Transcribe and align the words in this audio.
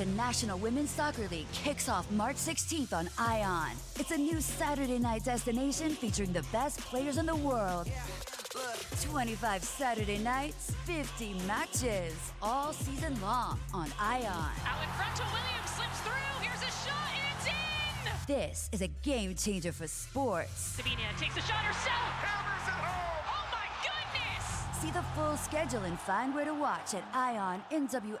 The 0.00 0.06
National 0.06 0.58
Women's 0.58 0.88
Soccer 0.90 1.28
League 1.28 1.52
kicks 1.52 1.86
off 1.90 2.10
March 2.10 2.36
16th 2.36 2.94
on 2.94 3.10
ION. 3.18 3.76
It's 3.98 4.12
a 4.12 4.16
new 4.16 4.40
Saturday 4.40 4.98
night 4.98 5.24
destination 5.24 5.90
featuring 5.90 6.32
the 6.32 6.42
best 6.44 6.80
players 6.80 7.18
in 7.18 7.26
the 7.26 7.36
world. 7.36 7.86
25 9.02 9.62
Saturday 9.62 10.16
nights, 10.16 10.72
50 10.86 11.34
matches, 11.46 12.14
all 12.40 12.72
season 12.72 13.14
long 13.20 13.60
on 13.74 13.92
ION. 14.00 14.24
Out 14.24 14.82
in 14.82 14.88
front 14.96 15.16
to 15.16 15.22
Williams, 15.34 15.68
slips 15.68 16.00
through. 16.00 16.40
Here's 16.40 16.62
a 16.62 16.72
shot, 16.88 17.12
and 17.12 17.20
it's 17.36 17.46
in! 17.48 17.52
This 18.26 18.70
is 18.72 18.80
a 18.80 18.88
game 18.88 19.34
changer 19.34 19.70
for 19.70 19.86
sports. 19.86 20.58
Sabina 20.76 21.12
takes 21.18 21.36
a 21.36 21.42
shot 21.42 21.62
herself. 21.62 21.92
Hammers 22.24 22.68
it 22.68 22.72
home. 22.72 23.26
Oh 23.28 23.46
my 23.52 23.68
goodness! 23.84 24.64
See 24.80 24.90
the 24.92 25.04
full 25.14 25.36
schedule 25.36 25.82
and 25.82 26.00
find 26.00 26.34
where 26.34 26.46
to 26.46 26.54
watch 26.54 26.94
at 26.94 27.04
IONNWSL.com. 27.12 28.20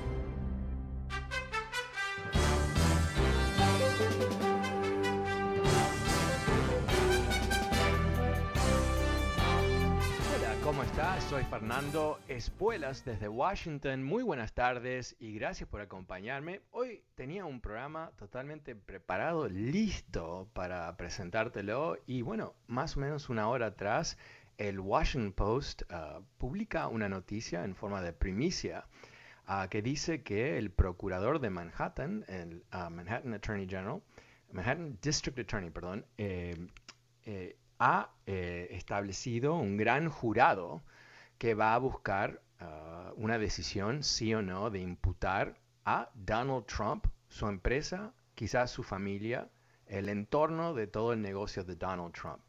Soy 11.31 11.45
Fernando 11.45 12.19
Espuelas 12.27 13.05
desde 13.05 13.29
Washington. 13.29 14.03
Muy 14.03 14.21
buenas 14.21 14.51
tardes 14.51 15.15
y 15.17 15.33
gracias 15.33 15.69
por 15.69 15.79
acompañarme. 15.79 16.59
Hoy 16.71 17.05
tenía 17.15 17.45
un 17.45 17.61
programa 17.61 18.11
totalmente 18.17 18.75
preparado, 18.75 19.47
listo 19.47 20.49
para 20.51 20.97
presentártelo 20.97 21.95
y 22.05 22.21
bueno, 22.21 22.53
más 22.67 22.97
o 22.97 22.99
menos 22.99 23.29
una 23.29 23.47
hora 23.47 23.67
atrás 23.67 24.17
el 24.57 24.81
Washington 24.81 25.31
Post 25.31 25.83
uh, 25.83 26.21
publica 26.37 26.89
una 26.89 27.07
noticia 27.07 27.63
en 27.63 27.75
forma 27.75 28.01
de 28.01 28.11
primicia 28.11 28.83
uh, 29.47 29.69
que 29.69 29.81
dice 29.81 30.23
que 30.23 30.57
el 30.57 30.69
procurador 30.69 31.39
de 31.39 31.49
Manhattan, 31.49 32.25
el 32.27 32.65
uh, 32.73 32.89
Manhattan 32.89 33.33
Attorney 33.33 33.69
General, 33.69 34.01
Manhattan 34.51 34.99
District 35.01 35.39
Attorney, 35.39 35.69
perdón, 35.69 36.05
eh, 36.17 36.57
eh, 37.23 37.55
ha 37.79 38.09
eh, 38.25 38.67
establecido 38.71 39.55
un 39.55 39.77
gran 39.77 40.09
jurado 40.09 40.83
que 41.41 41.55
va 41.55 41.73
a 41.73 41.79
buscar 41.79 42.39
uh, 42.61 43.13
una 43.15 43.39
decisión, 43.39 44.03
sí 44.03 44.31
o 44.35 44.43
no, 44.43 44.69
de 44.69 44.79
imputar 44.79 45.55
a 45.85 46.11
Donald 46.13 46.67
Trump, 46.67 47.07
su 47.29 47.47
empresa, 47.47 48.13
quizás 48.35 48.69
su 48.69 48.83
familia, 48.83 49.49
el 49.87 50.09
entorno 50.09 50.75
de 50.75 50.85
todo 50.85 51.13
el 51.13 51.21
negocio 51.23 51.63
de 51.63 51.75
Donald 51.75 52.13
Trump. 52.13 52.41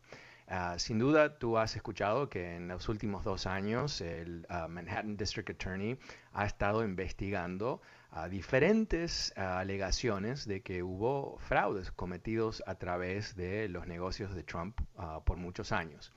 Uh, 0.46 0.78
sin 0.78 0.98
duda, 0.98 1.38
tú 1.38 1.56
has 1.56 1.74
escuchado 1.74 2.28
que 2.28 2.56
en 2.56 2.68
los 2.68 2.90
últimos 2.90 3.24
dos 3.24 3.46
años 3.46 4.02
el 4.02 4.46
uh, 4.50 4.68
Manhattan 4.68 5.17
District 5.17 5.48
Attorney 5.48 5.98
ha 6.34 6.44
estado 6.44 6.84
investigando 6.84 7.80
diferentes 8.28 9.33
alegaciones 9.38 10.46
de 10.46 10.61
que 10.61 10.83
hubo 10.83 11.38
fraudes 11.38 11.90
cometidos 11.92 12.62
a 12.67 12.74
través 12.74 13.36
de 13.36 13.70
los 13.70 13.86
negocios 13.86 14.34
de 14.34 14.42
Trump 14.42 14.78
por 15.24 15.38
muchos 15.38 15.72
años. 15.72 16.12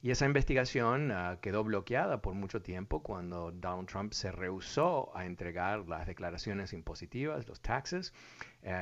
Y 0.00 0.12
esa 0.12 0.26
investigación 0.26 1.12
quedó 1.40 1.64
bloqueada 1.64 2.22
por 2.22 2.34
mucho 2.34 2.62
tiempo 2.62 3.02
cuando 3.02 3.50
Donald 3.50 3.88
Trump 3.88 4.12
se 4.12 4.30
rehusó 4.30 5.10
a 5.16 5.26
entregar 5.26 5.88
las 5.88 6.06
declaraciones 6.06 6.72
impositivas, 6.72 7.48
los 7.48 7.60
taxes, 7.60 8.14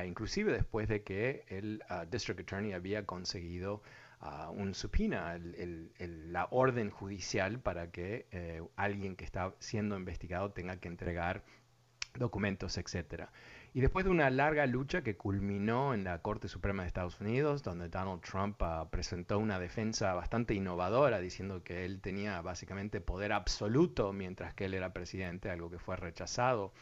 inclusive 0.05 0.51
después 0.53 0.87
de 0.87 1.01
que 1.01 1.43
el 1.47 1.81
District 2.11 2.39
Attorney 2.41 2.73
había 2.73 3.07
conseguido 3.07 3.81
uh, 4.21 4.51
un 4.51 4.75
supina, 4.75 5.35
el, 5.35 5.91
la 6.31 6.47
orden 6.51 6.91
judicial 6.91 7.59
para 7.59 7.91
que 7.91 8.27
eh, 8.31 8.61
alguien 8.75 9.15
que 9.15 9.25
está 9.25 9.53
siendo 9.59 9.97
investigado 9.97 10.51
tenga 10.51 10.77
que 10.77 10.87
entregar 10.87 11.43
documentos, 12.15 12.77
etcétera. 12.77 13.31
Y 13.73 13.81
después 13.81 14.05
de 14.05 14.11
una 14.11 14.29
larga 14.29 14.65
lucha 14.65 15.01
que 15.03 15.17
culminó 15.17 15.93
en 15.93 16.03
la 16.03 16.21
Corte 16.21 16.47
Suprema 16.47 16.83
de 16.83 16.87
Estados 16.87 17.19
Unidos, 17.21 17.63
donde 17.63 17.89
Donald 17.89 18.21
Trump 18.21 18.61
uh, 18.61 18.89
presentó 18.89 19.37
una 19.37 19.59
defensa 19.59 20.13
bastante 20.13 20.53
innovadora, 20.53 21.19
diciendo 21.19 21.63
que 21.63 21.85
él 21.85 22.01
tenía 22.01 22.41
básicamente 22.41 23.01
poder 23.01 23.33
absoluto 23.33 24.13
mientras 24.13 24.53
que 24.53 24.65
él 24.65 24.73
era 24.73 24.93
presidente, 24.93 25.51
algo 25.51 25.69
que 25.69 25.79
fue 25.79 25.95
rechazado 25.95 26.73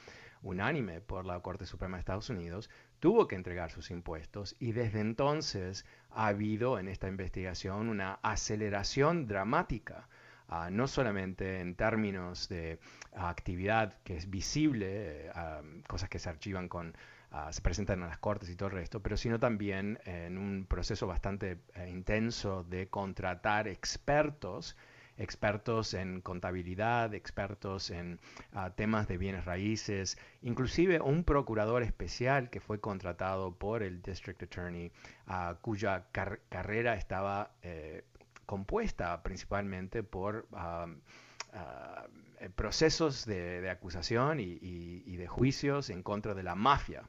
unánime 0.41 1.01
por 1.01 1.25
la 1.25 1.39
Corte 1.41 1.65
Suprema 1.65 1.97
de 1.97 2.01
Estados 2.01 2.29
Unidos, 2.29 2.69
tuvo 2.99 3.27
que 3.27 3.35
entregar 3.35 3.71
sus 3.71 3.89
impuestos 3.91 4.55
y 4.59 4.71
desde 4.71 4.99
entonces 4.99 5.85
ha 6.11 6.27
habido 6.27 6.79
en 6.79 6.87
esta 6.87 7.07
investigación 7.07 7.89
una 7.89 8.19
aceleración 8.21 9.27
dramática. 9.27 10.07
Uh, 10.47 10.69
no 10.69 10.87
solamente 10.87 11.59
en 11.59 11.75
términos 11.75 12.47
de 12.49 12.79
actividad 13.15 13.97
que 14.03 14.15
es 14.15 14.29
visible, 14.29 15.31
uh, 15.35 15.81
cosas 15.87 16.07
que 16.07 16.19
se 16.19 16.29
archivan 16.29 16.69
con, 16.69 16.95
se 17.51 17.61
presentan 17.61 18.01
en 18.01 18.07
las 18.07 18.19
cortes 18.19 18.49
y 18.49 18.55
todo 18.55 18.69
el 18.69 18.75
resto, 18.75 19.01
pero 19.01 19.17
sino 19.17 19.39
también 19.39 19.99
en 20.05 20.37
un 20.37 20.65
proceso 20.67 21.05
bastante 21.07 21.59
eh, 21.73 21.89
intenso 21.89 22.63
de 22.63 22.87
contratar 22.87 23.67
expertos 23.67 24.77
expertos 25.17 25.93
en 25.93 26.21
contabilidad, 26.21 27.13
expertos 27.13 27.89
en 27.89 28.19
uh, 28.53 28.69
temas 28.75 29.07
de 29.07 29.17
bienes 29.17 29.45
raíces, 29.45 30.17
inclusive 30.41 30.99
un 30.99 31.23
procurador 31.23 31.83
especial 31.83 32.49
que 32.49 32.59
fue 32.59 32.79
contratado 32.81 33.55
por 33.55 33.81
el 33.81 34.01
District 34.01 34.43
Attorney, 34.43 34.91
uh, 35.27 35.55
cuya 35.61 36.07
car 36.11 36.41
carrera 36.49 36.95
estaba 36.95 37.51
eh, 37.61 38.03
compuesta 38.45 39.21
principalmente 39.23 40.03
por 40.03 40.47
uh, 40.51 40.89
procesos 42.55 43.25
de, 43.25 43.69
acusación 43.69 44.39
y, 44.39 45.15
de 45.15 45.27
juicios 45.27 45.89
en 45.89 46.03
contra 46.03 46.33
de 46.33 46.43
la 46.43 46.55
mafia. 46.55 47.03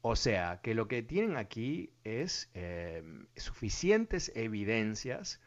O 0.00 0.16
sea, 0.16 0.60
que 0.62 0.74
lo 0.74 0.86
que 0.86 1.02
tienen 1.02 1.36
aquí 1.36 1.92
es 2.04 2.50
eh, 2.54 3.02
suficientes 3.36 4.30
evidencias 4.36 5.40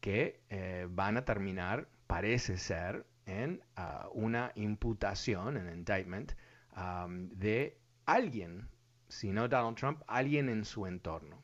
que 0.00 0.40
eh, 0.48 0.86
van 0.88 1.16
a 1.16 1.24
terminar, 1.24 1.88
parece 2.06 2.56
ser, 2.56 3.04
en 3.26 3.62
uh, 3.76 4.08
una 4.12 4.52
imputación, 4.54 5.58
en 5.58 5.68
indictment, 5.68 6.32
um, 6.74 7.28
de 7.28 7.78
alguien, 8.06 8.68
si 9.08 9.32
no 9.32 9.48
Donald 9.48 9.76
Trump, 9.76 10.02
alguien 10.06 10.48
en 10.48 10.64
su 10.64 10.86
entorno. 10.86 11.42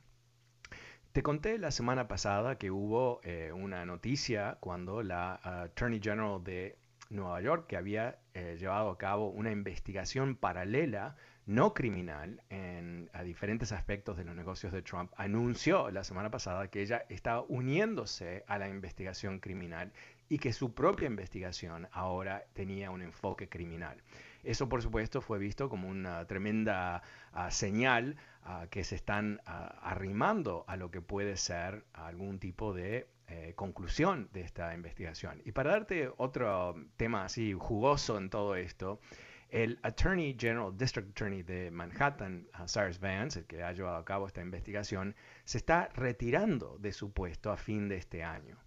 Te 1.14 1.22
conté 1.22 1.58
la 1.58 1.70
semana 1.70 2.08
pasada 2.08 2.58
que 2.58 2.72
hubo 2.72 3.20
eh, 3.22 3.52
una 3.52 3.86
noticia 3.86 4.58
cuando 4.58 5.00
la 5.00 5.38
uh, 5.44 5.48
Attorney 5.66 6.00
General 6.02 6.42
de 6.42 6.76
Nueva 7.08 7.41
York, 7.41 7.69
que 7.69 7.76
había 7.76 8.19
eh, 8.34 8.56
llevado 8.58 8.91
a 8.91 8.98
cabo 8.98 9.28
una 9.28 9.52
investigación 9.52 10.34
paralela, 10.34 11.14
no 11.47 11.72
criminal, 11.72 12.42
en, 12.50 13.11
a 13.12 13.22
diferentes 13.22 13.70
aspectos 13.70 14.16
de 14.16 14.25
los 14.25 14.34
negocios 14.34 14.72
de 14.72 14.82
Trump, 14.82 15.12
anunció 15.16 15.88
la 15.93 16.02
semana 16.02 16.32
pasada 16.32 16.66
que 16.66 16.82
ella 16.82 17.05
estaba 17.08 17.43
uniéndose 17.43 18.43
a 18.49 18.58
la 18.58 18.69
investigación 18.69 19.38
criminal 19.38 19.93
y 20.28 20.38
que 20.38 20.52
su 20.52 20.75
propia 20.75 21.06
investigación 21.06 21.87
ahora 21.93 22.43
tenía 22.55 22.90
un 22.90 23.02
enfoque 23.02 23.49
criminal. 23.49 24.02
Eso, 24.44 24.69
por 24.69 24.82
supuesto, 24.82 25.20
fue 25.20 25.38
visto 25.38 25.69
como 25.69 25.88
una 25.88 26.26
tremenda 26.26 27.02
uh, 27.32 27.50
señal 27.50 28.17
uh, 28.44 28.69
que 28.69 28.85
se 28.85 28.94
están 28.94 29.41
uh, 29.46 29.50
arrimando 29.82 30.64
a 30.69 30.76
lo 30.76 30.91
que 30.91 31.00
puede 31.00 31.37
ser 31.37 31.85
algún 31.94 32.38
tipo 32.38 32.73
de 32.73 33.08
eh, 33.26 33.55
conclusión 33.56 34.29
de 34.35 34.43
esta 34.43 34.75
investigación. 34.75 35.41
Y 35.46 35.52
para 35.52 35.70
darte 35.70 36.11
otro 36.19 36.76
tema 36.99 37.25
así 37.25 37.55
jugoso 37.55 38.19
en 38.19 38.29
todo 38.29 38.55
esto, 38.55 39.00
el 39.49 39.79
Attorney 39.82 40.37
General, 40.38 40.76
District 40.76 41.08
Attorney 41.08 41.43
de 41.43 41.70
Manhattan, 41.70 42.46
Cyrus 42.67 43.00
Vance, 43.00 43.38
el 43.38 43.46
que 43.46 43.62
ha 43.62 43.73
llevado 43.73 43.96
a 43.96 44.05
cabo 44.05 44.26
esta 44.26 44.43
investigación, 44.43 45.14
se 45.44 45.56
está 45.56 45.88
retirando 45.94 46.76
de 46.79 46.93
su 46.93 47.12
puesto 47.12 47.50
a 47.50 47.56
fin 47.56 47.88
de 47.88 47.96
este 47.96 48.23
año. 48.23 48.58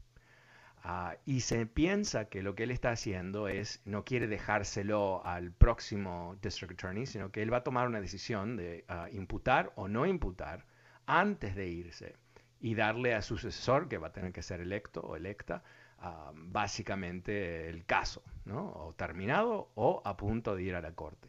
Ah, 0.84 1.18
y 1.26 1.42
se 1.42 1.66
piensa 1.66 2.30
que 2.30 2.42
lo 2.44 2.56
que 2.56 2.64
él 2.64 2.72
está 2.72 2.92
haciendo 2.92 3.48
es, 3.48 3.82
no 3.86 4.06
quiere 4.06 4.28
dejárselo 4.28 5.26
al 5.26 5.52
próximo 5.52 6.38
District 6.42 6.74
Attorney, 6.74 7.06
sino 7.06 7.32
que 7.32 7.42
él 7.42 7.52
va 7.52 7.58
a 7.58 7.64
tomar 7.64 7.88
una 7.88 8.00
decisión 8.00 8.56
de 8.56 8.86
ah, 8.88 9.10
imputar 9.12 9.74
o 9.76 9.88
no 9.88 10.06
imputar 10.06 10.66
antes 11.06 11.56
de 11.56 11.68
irse 11.68 12.16
y 12.60 12.76
darle 12.76 13.14
a 13.16 13.22
su 13.22 13.38
sucesor, 13.38 13.88
que 13.88 13.98
va 13.98 14.08
a 14.08 14.12
tener 14.12 14.32
que 14.32 14.42
ser 14.42 14.62
electo 14.62 15.02
o 15.02 15.16
electa, 15.16 15.64
ah, 16.00 16.32
básicamente 16.36 17.70
el 17.70 17.86
caso, 17.86 18.24
¿no? 18.46 18.72
o 18.72 18.94
terminado 18.94 19.70
o 19.76 20.02
a 20.06 20.16
punto 20.18 20.56
de 20.56 20.64
ir 20.64 20.76
a 20.76 20.82
la 20.82 20.94
corte. 20.94 21.28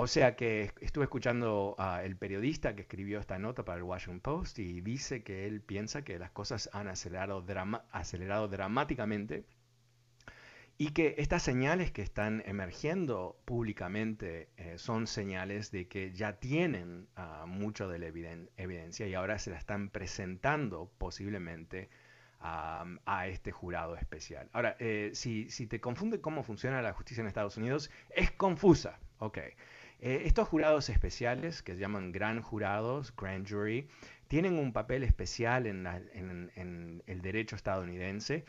O 0.00 0.06
sea 0.06 0.36
que 0.36 0.70
estuve 0.80 1.06
escuchando 1.06 1.74
al 1.76 2.14
periodista 2.14 2.76
que 2.76 2.82
escribió 2.82 3.18
esta 3.18 3.40
nota 3.40 3.64
para 3.64 3.78
el 3.78 3.82
Washington 3.82 4.20
Post 4.20 4.60
y 4.60 4.80
dice 4.80 5.24
que 5.24 5.44
él 5.44 5.60
piensa 5.60 6.04
que 6.04 6.20
las 6.20 6.30
cosas 6.30 6.70
han 6.72 6.86
acelerado, 6.86 7.42
dramáticamente 7.42 9.44
y 10.76 10.90
que 10.90 11.16
estas 11.18 11.42
señales 11.42 11.90
que 11.90 12.02
están 12.02 12.44
emergiendo 12.46 13.40
públicamente 13.44 14.50
eh, 14.56 14.78
son 14.78 15.08
señales 15.08 15.72
de 15.72 15.88
que 15.88 16.12
ya 16.12 16.38
tienen 16.38 17.08
uh, 17.16 17.48
mucho 17.48 17.88
de 17.88 17.98
la 17.98 18.06
evidencia 18.06 19.08
y 19.08 19.14
ahora 19.14 19.40
se 19.40 19.50
la 19.50 19.58
están 19.58 19.90
presentando 19.90 20.92
posiblemente 20.98 21.90
a 22.40 23.26
este 23.26 23.50
jurado 23.50 23.96
especial. 23.96 24.48
Ahora, 24.52 24.76
eh, 24.78 25.10
si, 25.14 25.50
si, 25.50 25.66
te 25.66 25.80
confunde 25.80 26.20
cómo 26.20 26.44
funciona 26.44 26.80
la 26.82 26.92
justicia 26.92 27.20
en 27.20 27.26
Estados 27.26 27.56
Unidos, 27.56 27.90
es 28.10 28.30
confusa. 28.30 29.00
Ok. 29.18 29.38
Eh, 30.00 30.22
estos 30.26 30.46
jurados 30.48 30.88
especiales, 30.90 31.62
que 31.62 31.74
se 31.74 31.80
llaman 31.80 32.12
gran 32.12 32.40
jurados, 32.40 33.14
grand 33.16 33.48
jury, 33.48 33.88
tienen 34.28 34.54
un 34.58 34.72
papel 34.72 35.02
especial 35.02 35.66
en, 35.66 35.86
el 37.06 37.22
derecho 37.22 37.56
estadounidense. 37.56 38.44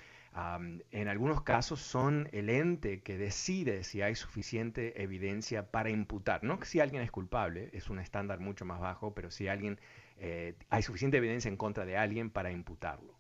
en 0.92 1.07
algunos 1.07 1.42
casos 1.42 1.80
son 1.81 2.30
el 2.34 2.50
ente 2.50 3.01
que 3.01 3.18
decide 3.18 3.84
si 3.84 4.01
hay 4.01 4.16
suficiente 4.16 5.01
evidencia 5.01 5.72
para 5.72 5.90
imputar. 5.90 6.44
No 6.44 6.60
si 6.63 6.80
alguien 6.81 7.01
es 7.01 7.12
culpable, 7.12 7.69
es 7.74 7.90
un 7.90 8.00
estándar 8.00 8.40
mucho 8.40 8.66
más 8.66 8.80
bajo, 8.80 9.16
pero 9.16 9.31
si 9.31 9.48
alguien 9.48 9.80
eh, 10.18 10.56
hay 10.69 10.84
suficiente 10.84 11.18
evidencia 11.18 11.50
en 11.50 11.57
contra 11.57 11.86
de 11.86 11.98
alguien 11.98 12.30
para 12.30 12.52
imputarlo. 12.52 13.19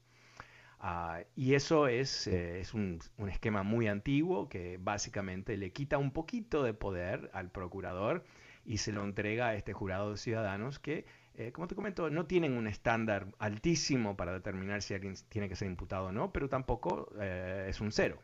Ah, 0.79 1.23
y 1.35 1.55
eso 1.55 1.87
es, 1.87 2.25
eh, 2.27 2.61
es 2.61 2.73
un, 2.73 2.99
esquema 3.27 3.63
muy 3.63 3.87
antiguo 3.87 4.47
que 4.47 4.77
básicamente 4.79 5.57
le 5.57 5.71
quita 5.73 5.97
un 5.97 6.11
poquito 6.11 6.63
de 6.63 6.73
poder 6.73 7.29
al 7.33 7.51
procurador 7.51 8.23
y 8.65 8.77
se 8.77 8.93
lo 8.93 9.03
entrega 9.03 9.49
a 9.49 9.55
este 9.55 9.73
jurado 9.73 10.11
de 10.11 10.17
ciudadanos 10.17 10.79
que, 10.79 11.05
eh, 11.35 11.51
como 11.51 11.67
te 11.67 11.75
comento, 11.75 12.09
no 12.09 12.27
tienen 12.27 12.53
un 12.53 12.67
estándar 12.67 13.27
altísimo 13.39 14.15
para 14.15 14.31
determinar 14.33 14.81
si 14.81 14.93
alguien 14.93 15.15
tiene 15.29 15.49
que 15.49 15.55
ser 15.55 15.67
imputado 15.67 16.07
o 16.07 16.11
no, 16.13 16.31
pero 16.31 16.47
tampoco 16.47 17.11
eh, 17.19 17.67
es 17.69 17.81
un 17.81 17.91
cero. 17.91 18.21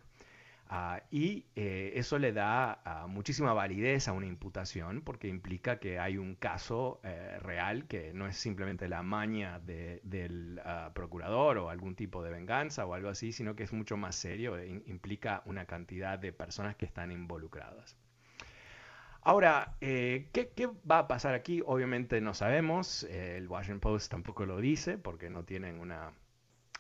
Ah, 0.68 1.04
y 1.12 1.46
eh, 1.56 1.94
eso 1.96 2.18
le 2.18 2.34
da 2.34 2.82
ah, 2.86 3.06
muchísima 3.08 3.54
validez 3.54 4.08
a 4.08 4.14
una 4.14 4.26
imputación 4.26 5.02
porque 5.02 5.28
implica 5.28 5.80
que 5.80 6.00
hay 6.00 6.18
un 6.18 6.34
caso 6.36 7.00
eh, 7.04 7.38
real 7.40 7.88
que 7.88 8.14
no 8.14 8.26
es 8.26 8.36
simplemente 8.36 8.88
la 8.88 9.04
maña 9.04 9.60
del 9.60 10.60
ah, 10.66 10.92
procurador 10.96 11.60
o 11.60 11.70
algún 11.70 11.96
tipo 11.96 12.24
de 12.24 12.32
venganza 12.32 12.86
o 12.86 12.96
algo 12.96 13.10
así, 13.10 13.32
sino 13.32 13.56
que 13.56 13.64
es 13.64 13.74
mucho 13.74 13.96
más 13.96 14.16
serio, 14.16 14.58
e 14.58 14.68
implica 14.88 15.44
una 15.46 15.66
cantidad 15.66 16.18
de 16.18 16.34
personas 16.34 16.76
que 16.76 16.86
están 16.86 17.12
involucradas. 17.12 17.96
Ahora, 19.22 19.76
eh, 19.82 20.30
¿qué, 20.34 20.50
¿qué, 20.50 20.68
va 20.90 21.00
a 21.00 21.08
pasar 21.08 21.36
aquí? 21.36 21.62
Obviamente 21.66 22.22
no 22.22 22.34
sabemos, 22.34 23.04
el 23.04 23.48
Washington 23.48 23.80
Post 23.80 24.12
tampoco 24.12 24.46
lo 24.46 24.60
dice 24.60 24.98
porque 24.98 25.30
no 25.30 25.44
tienen 25.44 25.80
una 25.80 26.14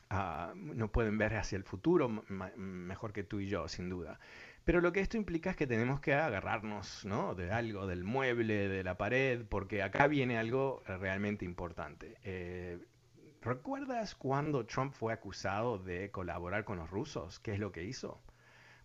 Ah, 0.09 0.53
no 0.55 0.91
pueden 0.91 1.17
ver 1.17 1.35
hacia 1.35 1.55
el 1.55 1.63
futuro 1.63 2.07
mejor 2.07 3.11
que 3.11 3.23
tú 3.23 3.39
y 3.39 3.47
yo, 3.47 3.67
sin 3.67 3.89
duda. 3.89 4.19
Pero 4.63 4.81
lo 4.81 4.91
que 4.91 4.99
esto 4.99 5.17
implica 5.17 5.51
es 5.51 5.55
que 5.55 5.67
tenemos 5.67 5.99
que 5.99 6.13
agarrarnos 6.13 7.05
¿no? 7.05 7.35
de 7.35 7.51
algo, 7.51 7.85
del 7.87 8.03
mueble, 8.03 8.67
de 8.67 8.83
la 8.83 8.97
pared, 8.97 9.45
porque 9.47 9.83
acá 9.83 10.07
viene 10.07 10.37
algo 10.37 10.83
realmente 10.87 11.45
importante. 11.45 12.17
Eh, 12.23 12.79
¿Recuerdas 13.41 14.15
cuando 14.15 14.65
Trump 14.65 14.93
fue 14.93 15.13
acusado 15.13 15.77
de 15.77 16.09
colaborar 16.09 16.65
con 16.65 16.77
los 16.77 16.89
rusos? 16.89 17.39
¿Qué 17.39 17.53
es 17.53 17.59
lo 17.59 17.71
que 17.71 17.83
hizo? 17.83 18.19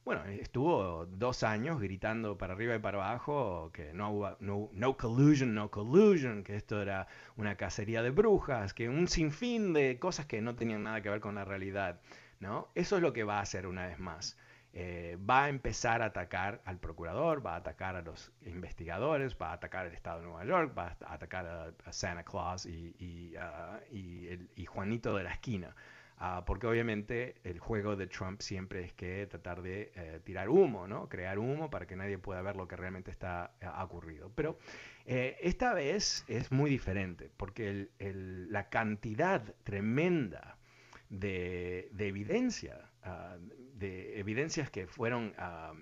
Bueno, 0.04 0.24
estuvo 0.24 1.06
dos 1.06 1.42
años 1.42 1.80
gritando 1.80 2.38
para 2.38 2.54
arriba 2.54 2.74
y 2.74 2.78
para 2.78 2.98
abajo 2.98 3.70
que 3.72 3.92
no 3.92 4.36
no, 4.40 4.70
no 4.72 4.96
collusion, 4.96 5.54
no 5.54 5.70
collusion, 5.70 6.42
que 6.42 6.56
esto 6.56 6.80
era 6.80 7.06
una 7.36 7.56
cacería 7.56 8.02
de 8.02 8.10
brujas, 8.10 8.72
que 8.72 8.88
un 8.88 9.08
sinfín 9.08 9.72
de 9.72 9.98
cosas 9.98 10.26
que 10.26 10.40
no 10.40 10.56
tenían 10.56 10.84
nada 10.84 11.02
que 11.02 11.10
ver 11.10 11.20
con 11.20 11.34
la 11.34 11.44
realidad. 11.44 12.00
¿no? 12.40 12.68
Eso 12.74 12.96
es 12.96 13.02
lo 13.02 13.12
que 13.12 13.24
va 13.24 13.38
a 13.38 13.42
hacer 13.42 13.66
una 13.66 13.86
vez 13.86 13.98
más. 13.98 14.36
Eh, 14.72 15.18
va 15.28 15.44
a 15.44 15.48
empezar 15.48 16.00
a 16.00 16.06
atacar 16.06 16.62
al 16.64 16.78
procurador, 16.78 17.44
va 17.44 17.54
a 17.54 17.56
atacar 17.56 17.96
a 17.96 18.02
los 18.02 18.32
investigadores, 18.46 19.36
va 19.40 19.50
a 19.50 19.54
atacar 19.54 19.86
al 19.86 19.92
Estado 19.92 20.20
de 20.20 20.26
Nueva 20.26 20.44
York, 20.44 20.78
va 20.78 20.96
a 21.04 21.14
atacar 21.14 21.46
a, 21.46 21.92
Santa 21.92 22.24
Claus 22.24 22.66
y, 22.66 22.94
y, 22.98 23.34
ah, 23.36 23.80
y 23.90 24.64
Juanito 24.66 25.14
de 25.16 25.24
la 25.24 25.32
esquina. 25.32 25.74
Ah, 26.22 26.44
porque 26.44 26.66
obviamente 26.66 27.36
el 27.44 27.58
juego 27.58 27.96
de 27.96 28.06
Trump 28.06 28.42
siempre 28.42 28.84
es 28.84 28.92
que 28.92 29.26
tratar 29.26 29.62
de 29.62 29.90
eh, 29.94 30.20
tirar 30.22 30.50
humo, 30.50 30.86
¿no? 30.86 31.08
crear 31.08 31.38
humo 31.38 31.70
para 31.70 31.86
que 31.86 31.96
nadie 31.96 32.18
pueda 32.18 32.42
ver 32.42 32.56
lo 32.56 32.68
que 32.68 32.76
realmente 32.76 33.10
está 33.10 33.54
eh, 33.58 33.66
ocurrido. 33.82 34.30
Pero 34.34 34.58
eh, 35.06 35.38
esta 35.40 35.72
vez 35.72 36.26
es 36.28 36.52
muy 36.52 36.68
diferente, 36.68 37.30
porque 37.38 37.88
la 37.98 38.68
cantidad 38.68 39.42
tremenda 39.64 40.58
de, 41.08 41.88
evidencia, 41.98 42.90
ah, 43.02 43.38
de 43.76 44.20
evidencias 44.20 44.70
que 44.70 44.86
fueron 44.86 45.32
ah, 45.38 45.72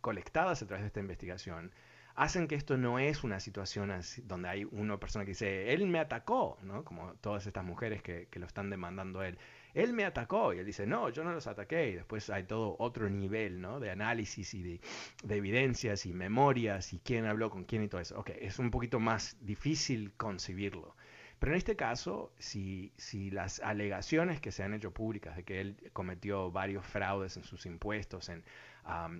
colectadas 0.00 0.62
a 0.62 0.66
través 0.66 0.84
de 0.84 0.86
esta 0.86 1.00
investigación, 1.00 1.70
hacen 2.14 2.46
que 2.46 2.54
esto 2.54 2.76
no 2.76 2.98
es 2.98 3.24
una 3.24 3.40
situación 3.40 3.92
donde 4.24 4.48
hay 4.48 4.64
una 4.64 4.98
persona 4.98 5.24
que 5.24 5.32
dice, 5.32 5.72
él 5.72 5.86
me 5.86 5.98
atacó, 5.98 6.58
¿no? 6.62 6.84
Como 6.84 7.14
todas 7.16 7.46
estas 7.46 7.64
mujeres 7.64 8.02
que, 8.02 8.28
lo 8.34 8.46
están 8.46 8.70
demandando 8.70 9.20
a 9.20 9.28
él. 9.28 9.38
Él 9.74 9.92
me 9.92 10.04
atacó 10.04 10.52
y 10.52 10.58
él 10.58 10.66
dice, 10.66 10.86
no, 10.86 11.08
yo 11.08 11.24
no 11.24 11.32
los 11.32 11.46
ataqué. 11.48 11.90
Y 11.90 11.94
después 11.94 12.30
hay 12.30 12.44
todo 12.44 12.76
otro 12.78 13.10
nivel, 13.10 13.60
¿no? 13.60 13.80
De 13.80 13.90
análisis 13.90 14.54
y 14.54 14.62
de, 14.62 14.80
de 15.24 15.36
evidencias 15.36 16.06
y 16.06 16.12
memorias 16.12 16.92
y 16.92 17.00
quién 17.00 17.26
habló 17.26 17.50
con 17.50 17.64
quién 17.64 17.82
y 17.82 17.88
todo 17.88 18.00
eso. 18.00 18.18
Ok, 18.18 18.30
es 18.38 18.58
un 18.58 18.70
poquito 18.70 19.00
más 19.00 19.36
difícil 19.40 20.12
concebirlo. 20.16 20.94
Pero 21.40 21.52
en 21.52 21.58
este 21.58 21.76
caso, 21.76 22.32
si, 22.38 22.92
si, 22.96 23.30
las 23.30 23.60
alegaciones 23.60 24.40
que 24.40 24.52
se 24.52 24.62
han 24.62 24.72
hecho 24.72 24.92
públicas 24.92 25.36
de 25.36 25.42
que 25.42 25.60
él 25.60 25.90
cometió 25.92 26.50
varios 26.50 26.86
fraudes 26.86 27.36
en 27.36 27.42
sus 27.42 27.66
impuestos, 27.66 28.28
en 28.28 28.44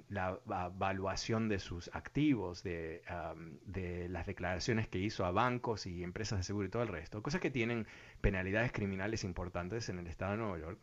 la 0.08 0.40
evaluación 0.75 1.49
de 1.49 1.58
sus 1.58 1.90
activos, 1.94 2.62
de, 2.62 3.02
de, 3.64 4.08
las 4.08 4.26
declaraciones 4.26 4.88
que 4.88 4.99
hizo 4.99 5.25
a 5.25 5.31
bancos 5.31 5.87
y 5.87 6.02
empresas 6.02 6.38
de 6.38 6.43
seguro 6.43 6.66
y 6.66 6.70
todo 6.70 6.83
el 6.83 6.88
resto, 6.88 7.23
cosas 7.23 7.40
que 7.40 7.50
tienen 7.50 7.87
penalidades 8.21 8.73
criminales 8.73 9.25
importantes 9.25 9.88
en 9.88 9.99
el 9.99 10.06
estado 10.06 10.33
de 10.33 10.38
Nueva 10.38 10.59
York, 10.59 10.78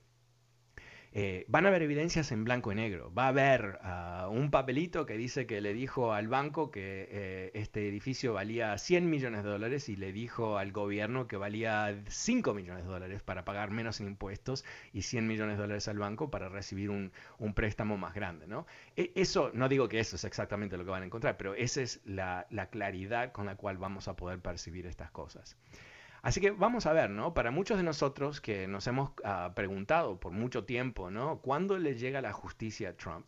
eh, 1.13 1.43
van 1.49 1.65
a 1.65 1.69
haber 1.69 1.81
evidencias 1.81 2.31
en 2.31 2.45
blanco 2.45 2.71
y 2.71 2.75
negro. 2.75 3.13
Va 3.13 3.25
a 3.25 3.27
haber 3.29 3.79
ah, 3.83 4.29
un 4.31 4.49
papelito 4.49 5.05
que 5.05 5.17
dice 5.17 5.45
que 5.45 5.59
le 5.59 5.73
dijo 5.73 6.13
al 6.13 6.29
banco 6.29 6.71
que 6.71 7.07
eh, 7.11 7.51
este 7.53 7.89
edificio 7.89 8.33
valía 8.33 8.77
100 8.77 9.09
millones 9.09 9.43
de 9.43 9.49
dólares 9.49 9.89
y 9.89 9.97
le 9.97 10.13
dijo 10.13 10.57
al 10.57 10.71
gobierno 10.71 11.27
que 11.27 11.35
valía 11.35 12.01
5 12.07 12.53
millones 12.53 12.85
de 12.85 12.89
dólares 12.89 13.21
para 13.23 13.43
pagar 13.43 13.71
menos 13.71 13.99
en 13.99 14.07
impuestos 14.07 14.63
y 14.93 15.01
100 15.01 15.27
millones 15.27 15.57
de 15.57 15.63
dólares 15.63 15.87
al 15.89 15.99
banco 15.99 16.31
para 16.31 16.47
recibir 16.47 16.89
un, 16.89 17.11
préstamo 17.55 17.97
más 17.97 18.13
grande. 18.13 18.47
¿no? 18.47 18.65
E, 18.95 19.11
eso, 19.15 19.51
no 19.53 19.67
digo 19.67 19.89
que 19.89 19.99
eso 19.99 20.15
es 20.15 20.23
exactamente 20.23 20.77
lo 20.77 20.85
que 20.85 20.91
van 20.91 21.03
a 21.03 21.05
encontrar, 21.05 21.35
pero 21.35 21.53
esa 21.55 21.81
es 21.81 21.99
la 22.05 22.45
claridad 22.71 23.33
con 23.33 23.45
la 23.45 23.55
cual 23.55 23.77
vamos 23.77 24.07
a 24.07 24.15
poder 24.15 24.39
percibir 24.39 24.85
estas 24.85 25.11
cosas. 25.11 25.57
Así 26.21 26.39
que 26.41 26.51
vamos 26.51 26.85
a 26.85 26.93
ver, 26.93 27.09
¿no? 27.09 27.33
Para 27.33 27.51
muchos 27.51 27.77
de 27.77 27.83
nosotros 27.83 28.41
que 28.41 28.67
nos 28.67 28.85
hemos 28.87 29.11
ah, 29.23 29.53
preguntado 29.55 30.19
por 30.19 30.31
mucho 30.31 30.65
tiempo, 30.65 31.09
¿no? 31.11 31.39
¿Cuándo 31.41 31.77
le 31.79 31.95
llega 31.95 32.21
la 32.21 32.33
justicia 32.33 32.89
a 32.89 32.93
Trump? 32.97 33.25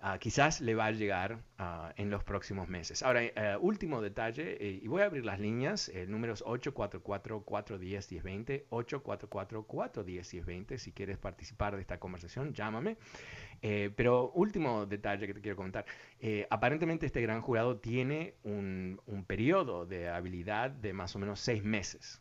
Ah, 0.00 0.18
quizás 0.18 0.60
le 0.60 0.74
va 0.74 0.86
a 0.86 0.90
llegar 0.90 1.38
ah, 1.58 1.92
en 1.96 2.10
los 2.10 2.24
próximos 2.24 2.68
meses. 2.68 3.02
Ahora, 3.02 3.22
eh, 3.22 3.56
último 3.58 4.02
detalle, 4.02 4.58
eh, 4.60 4.80
y 4.82 4.86
voy 4.86 5.00
a 5.02 5.06
abrir 5.06 5.24
las 5.24 5.40
líneas, 5.40 5.88
el 5.88 6.10
número 6.10 6.34
es 6.34 6.44
844-410-1020, 6.44 8.66
844-410-1020, 8.68 10.76
si 10.78 10.92
quieres 10.92 11.16
participar 11.16 11.76
de 11.76 11.80
esta 11.80 11.98
conversación, 11.98 12.52
llámame. 12.52 12.98
Eh, 13.62 13.90
pero 13.96 14.30
último 14.32 14.84
detalle 14.84 15.26
que 15.26 15.32
te 15.34 15.40
quiero 15.40 15.56
contar, 15.56 15.86
aparentemente 16.50 17.06
este 17.06 17.22
gran 17.22 17.40
jurado 17.40 17.78
tiene 17.78 18.34
un, 18.42 19.00
un 19.06 19.24
periodo 19.24 19.86
de 19.86 20.10
habilidad 20.10 20.70
de 20.70 20.92
más 20.92 21.16
o 21.16 21.18
menos 21.18 21.40
seis 21.40 21.64
meses. 21.64 22.20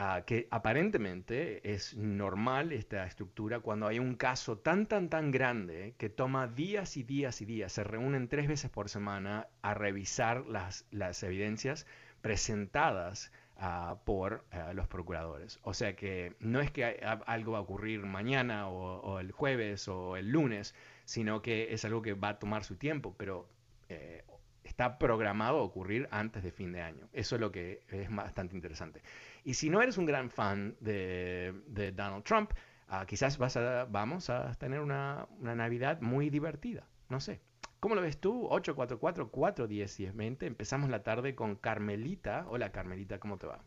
Ah, 0.00 0.22
que 0.24 0.46
aparentemente 0.52 1.72
es 1.74 1.96
normal 1.96 2.70
esta 2.70 3.04
estructura 3.04 3.58
cuando 3.58 3.88
hay 3.88 3.98
un 3.98 4.14
caso 4.14 4.56
tan, 4.56 4.86
tan, 4.86 5.08
tan 5.08 5.32
grande 5.32 5.96
que 5.98 6.08
toma 6.08 6.46
días 6.46 6.96
y 6.96 7.02
días 7.02 7.42
y 7.42 7.46
días, 7.46 7.72
se 7.72 7.82
reúnen 7.82 8.28
tres 8.28 8.46
veces 8.46 8.70
por 8.70 8.88
semana 8.88 9.48
a 9.60 9.74
revisar 9.74 10.46
las, 10.46 10.86
las 10.92 11.20
evidencias 11.24 11.84
presentadas 12.20 13.32
ah, 13.56 13.98
por 14.04 14.44
ah, 14.52 14.72
los 14.72 14.86
procuradores. 14.86 15.58
O 15.62 15.74
sea 15.74 15.96
que 15.96 16.36
no 16.38 16.60
es 16.60 16.70
que 16.70 16.84
algo 17.26 17.52
va 17.52 17.58
a 17.58 17.62
ocurrir 17.62 18.06
mañana 18.06 18.68
o, 18.68 19.18
el 19.18 19.32
jueves 19.32 19.88
o 19.88 20.16
el 20.16 20.30
lunes, 20.30 20.76
sino 21.06 21.42
que 21.42 21.72
es 21.72 21.84
algo 21.84 22.02
que 22.02 22.14
va 22.14 22.28
a 22.28 22.38
tomar 22.38 22.62
su 22.62 22.76
tiempo, 22.76 23.16
pero 23.18 23.48
eh, 23.88 24.22
está 24.68 24.98
programado 24.98 25.58
a 25.58 25.62
ocurrir 25.62 26.08
antes 26.10 26.42
de 26.42 26.52
fin 26.52 26.72
de 26.72 26.82
año. 26.82 27.08
Eso 27.12 27.34
es 27.34 27.40
lo 27.40 27.50
que 27.50 27.80
es 27.88 28.14
bastante 28.14 28.54
interesante. 28.54 29.02
Y 29.48 29.54
si 29.54 29.70
no 29.70 29.80
eres 29.80 29.96
un 29.96 30.04
gran 30.04 30.28
fan 30.28 30.76
de, 30.78 31.54
Donald 31.96 32.22
Trump, 32.22 32.52
ah, 32.86 33.06
quizás 33.06 33.38
vas 33.38 33.56
a, 33.56 33.86
vamos 33.86 34.28
a 34.28 34.52
tener 34.56 34.80
una, 34.80 35.26
una 35.40 35.54
Navidad 35.54 36.02
muy 36.02 36.28
divertida. 36.28 36.86
No 37.08 37.18
sé. 37.18 37.40
¿Cómo 37.80 37.94
lo 37.94 38.02
ves 38.02 38.20
tú? 38.20 38.46
844-410-1020. 38.50 40.42
Empezamos 40.42 40.90
la 40.90 41.02
tarde 41.02 41.34
con 41.34 41.56
Carmelita. 41.56 42.44
Hola 42.50 42.72
Carmelita, 42.72 43.18
¿cómo 43.18 43.38
te 43.38 43.46
va? 43.46 43.58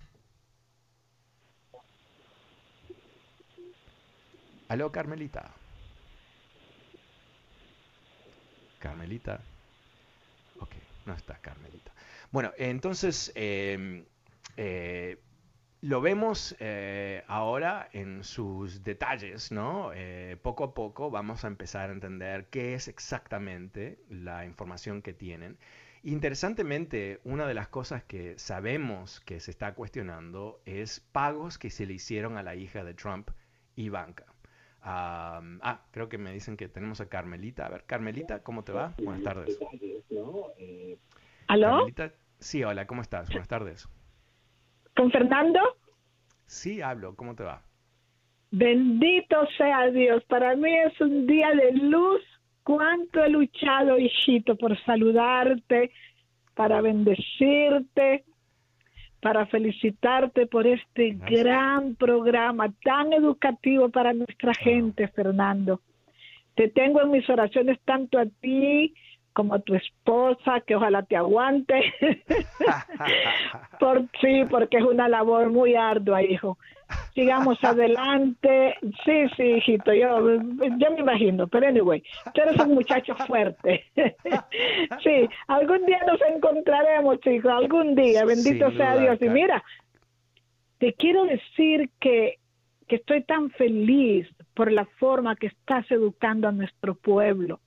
Aló 4.67 4.91
Carmelita. 4.91 5.51
Carmelita. 8.77 9.41
Ok, 10.59 10.75
no 11.07 11.15
está 11.15 11.39
Carmelita. 11.39 11.91
Bueno, 12.29 12.51
entonces 12.59 13.31
em, 13.33 14.05
eh, 14.57 15.17
lo 15.81 15.99
vemos 15.99 16.55
eh, 16.59 17.23
ahora 17.27 17.89
en 17.91 18.23
sus 18.23 18.83
detalles, 18.83 19.51
¿no? 19.51 19.91
Eh, 19.93 20.37
poco 20.41 20.63
a 20.63 20.73
poco 20.75 21.09
vamos 21.09 21.43
a 21.43 21.47
empezar 21.47 21.89
a 21.89 21.93
entender 21.93 22.47
qué 22.49 22.75
es 22.75 22.87
exactamente 22.87 23.99
la 24.07 24.45
información 24.45 25.01
que 25.01 25.13
tienen. 25.13 25.57
Interesantemente, 26.03 27.19
una 27.23 27.47
de 27.47 27.55
las 27.55 27.67
cosas 27.67 28.03
que 28.03 28.37
sabemos 28.37 29.21
que 29.21 29.39
se 29.39 29.51
está 29.51 29.73
cuestionando 29.73 30.61
es 30.65 30.99
pagos 30.99 31.57
que 31.57 31.71
se 31.71 31.85
le 31.87 31.93
hicieron 31.93 32.37
a 32.37 32.43
la 32.43 32.55
hija 32.55 32.83
de 32.83 32.93
Trump, 32.93 33.31
Ivanka. 33.75 34.25
ah, 34.83 35.81
creo 35.91 36.09
que 36.09 36.17
me 36.17 36.31
dicen 36.31 36.57
que 36.57 36.69
tenemos 36.69 37.01
a 37.01 37.09
Carmelita. 37.09 37.65
A 37.65 37.69
ver, 37.69 37.85
Carmelita, 37.85 38.43
¿cómo 38.43 38.63
te 38.63 38.71
va? 38.71 38.93
Buenas 39.03 39.23
tardes. 39.23 39.59
¿Aló? 41.47 41.87
Sí, 42.39 42.63
hola, 42.63 42.87
¿cómo 42.87 43.01
estás? 43.01 43.29
Buenas 43.29 43.47
tardes. 43.47 43.87
¿Con 44.95 45.11
Fernando? 45.11 45.59
Sí, 46.45 46.81
hablo. 46.81 47.15
¿Cómo 47.15 47.35
te 47.35 47.43
va? 47.43 47.61
Bendito 48.51 49.47
sea 49.57 49.89
Dios. 49.89 50.23
Para 50.25 50.55
mí 50.55 50.73
es 50.75 50.99
un 50.99 51.25
día 51.25 51.49
de 51.51 51.71
luz. 51.73 52.21
Cuánto 52.63 53.23
he 53.23 53.29
luchado, 53.29 53.97
hijito, 53.97 54.55
por 54.55 54.77
saludarte, 54.83 55.91
para 56.53 56.79
bendecirte, 56.81 58.23
para 59.19 59.47
felicitarte 59.47 60.45
por 60.45 60.67
este 60.67 61.11
gran 61.11 61.95
programa 61.95 62.71
tan 62.83 63.13
educativo 63.13 63.89
para 63.89 64.13
nuestra 64.13 64.53
gente, 64.53 65.07
Fernando. 65.07 65.81
Te 66.55 66.67
tengo 66.67 67.01
en 67.01 67.11
mis 67.11 67.27
oraciones 67.29 67.79
tanto 67.85 68.19
a 68.19 68.25
ti 68.25 68.93
como 69.33 69.59
tu 69.59 69.75
esposa, 69.75 70.61
que 70.61 70.75
ojalá 70.75 71.03
te 71.03 71.15
aguante. 71.15 71.93
Por, 73.79 74.05
sí, 74.19 74.43
porque 74.49 74.77
es 74.77 74.83
una 74.83 75.07
labor 75.07 75.49
muy 75.49 75.75
ardua, 75.75 76.21
hijo. 76.21 76.57
Sigamos 77.13 77.57
adelante. 77.63 78.75
Sí, 79.05 79.27
sí, 79.35 79.43
hijito, 79.43 79.93
yo, 79.93 80.19
yo 80.77 80.91
me 80.91 80.99
imagino, 80.99 81.47
pero 81.47 81.67
anyway, 81.67 82.03
tú 82.33 82.41
eres 82.41 82.59
un 82.59 82.75
muchacho 82.75 83.15
fuerte. 83.27 83.85
sí, 85.03 85.29
algún 85.47 85.85
día 85.85 85.99
nos 86.05 86.21
encontraremos, 86.21 87.19
chicos, 87.21 87.51
algún 87.51 87.95
día, 87.95 88.25
bendito 88.25 88.71
sea 88.71 88.97
Dios. 88.97 89.21
Y 89.21 89.29
mira, 89.29 89.63
te 90.77 90.93
quiero 90.93 91.23
decir 91.25 91.89
que, 91.99 92.37
que 92.87 92.97
estoy 92.97 93.23
tan 93.23 93.49
feliz 93.51 94.27
por 94.53 94.71
la 94.71 94.85
forma 94.99 95.35
que 95.35 95.47
estás 95.47 95.89
educando 95.89 96.49
a 96.49 96.51
nuestro 96.51 96.95
pueblo 96.95 97.61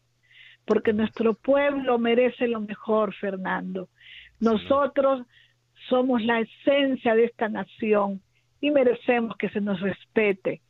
porque 0.65 0.93
nuestro 0.93 1.35
pueblo 1.35 1.99
merece 1.99 2.49
lo 2.49 2.61
mejor, 2.61 3.15
Fernando. 3.15 3.89
Nosotros 4.41 5.27
somos 5.89 6.23
la 6.23 6.41
esencia 6.41 7.15
de 7.15 7.25
esta 7.25 7.49
nación 7.49 8.21
y 8.61 8.71
merecemos 8.71 9.37
que 9.37 9.51
se 9.51 9.61
nos 9.61 9.81
respete. 9.81 10.63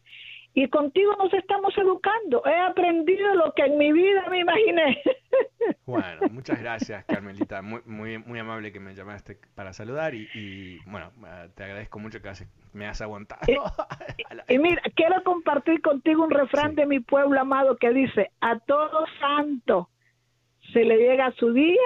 Y 0.54 0.68
contigo 0.68 1.14
nos 1.18 1.32
estamos 1.34 1.76
educando. 1.76 2.42
He 2.46 2.54
aprendido 2.54 3.34
lo 3.34 3.52
que 3.54 3.62
en 3.62 3.76
mi 3.76 3.92
vida 3.92 4.24
me 4.30 4.40
imaginé. 4.40 5.02
Bueno, 5.86 6.28
muchas 6.30 6.58
gracias, 6.60 7.04
Carmelita. 7.04 7.60
Muy, 7.60 7.80
muy, 7.84 8.18
muy 8.18 8.38
amable 8.38 8.72
que 8.72 8.80
me 8.80 8.94
llamaste 8.94 9.38
para 9.54 9.72
saludar 9.72 10.14
y, 10.14 10.80
bueno, 10.86 11.10
eh, 11.26 11.50
te 11.54 11.64
agradezco 11.64 11.98
mucho 11.98 12.22
que 12.22 12.32
me 12.72 12.86
has 12.86 13.00
aguantado. 13.00 13.42
Y, 14.48 14.58
mira, 14.58 14.82
quiero 14.94 15.22
compartir 15.24 15.80
contigo 15.80 16.24
un 16.24 16.30
refrán 16.30 16.74
de 16.74 16.86
mi 16.86 17.00
pueblo 17.00 17.40
amado 17.40 17.76
que 17.76 17.90
dice, 17.92 18.30
a 18.40 18.58
todo 18.58 19.06
santo 19.20 19.88
se 20.72 20.84
le 20.84 20.96
llega 20.96 21.32
su 21.32 21.52
día 21.52 21.80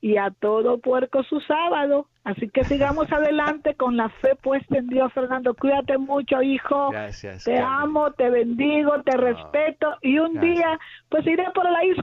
y 0.00 0.16
a 0.16 0.30
todo 0.30 0.78
puerco 0.78 1.22
su 1.24 1.40
sábado. 1.40 2.08
Así 2.24 2.48
que 2.48 2.64
sigamos 2.64 3.10
adelante 3.12 3.74
con 3.74 3.96
la 3.96 4.08
fe 4.08 4.36
puesta 4.36 4.78
en 4.78 4.88
Dios, 4.88 5.12
Fernando. 5.12 5.54
Cuídate 5.54 5.98
mucho, 5.98 6.42
hijo. 6.42 6.90
Gracias. 6.90 7.44
Te 7.44 7.58
amo, 7.58 8.12
te 8.12 8.30
bendigo, 8.30 9.02
te 9.02 9.16
respeto. 9.16 9.96
Y 10.02 10.18
un 10.18 10.40
día, 10.40 10.78
pues 11.08 11.26
iré 11.26 11.44
por 11.54 11.70
la 11.70 11.82
East 11.82 12.02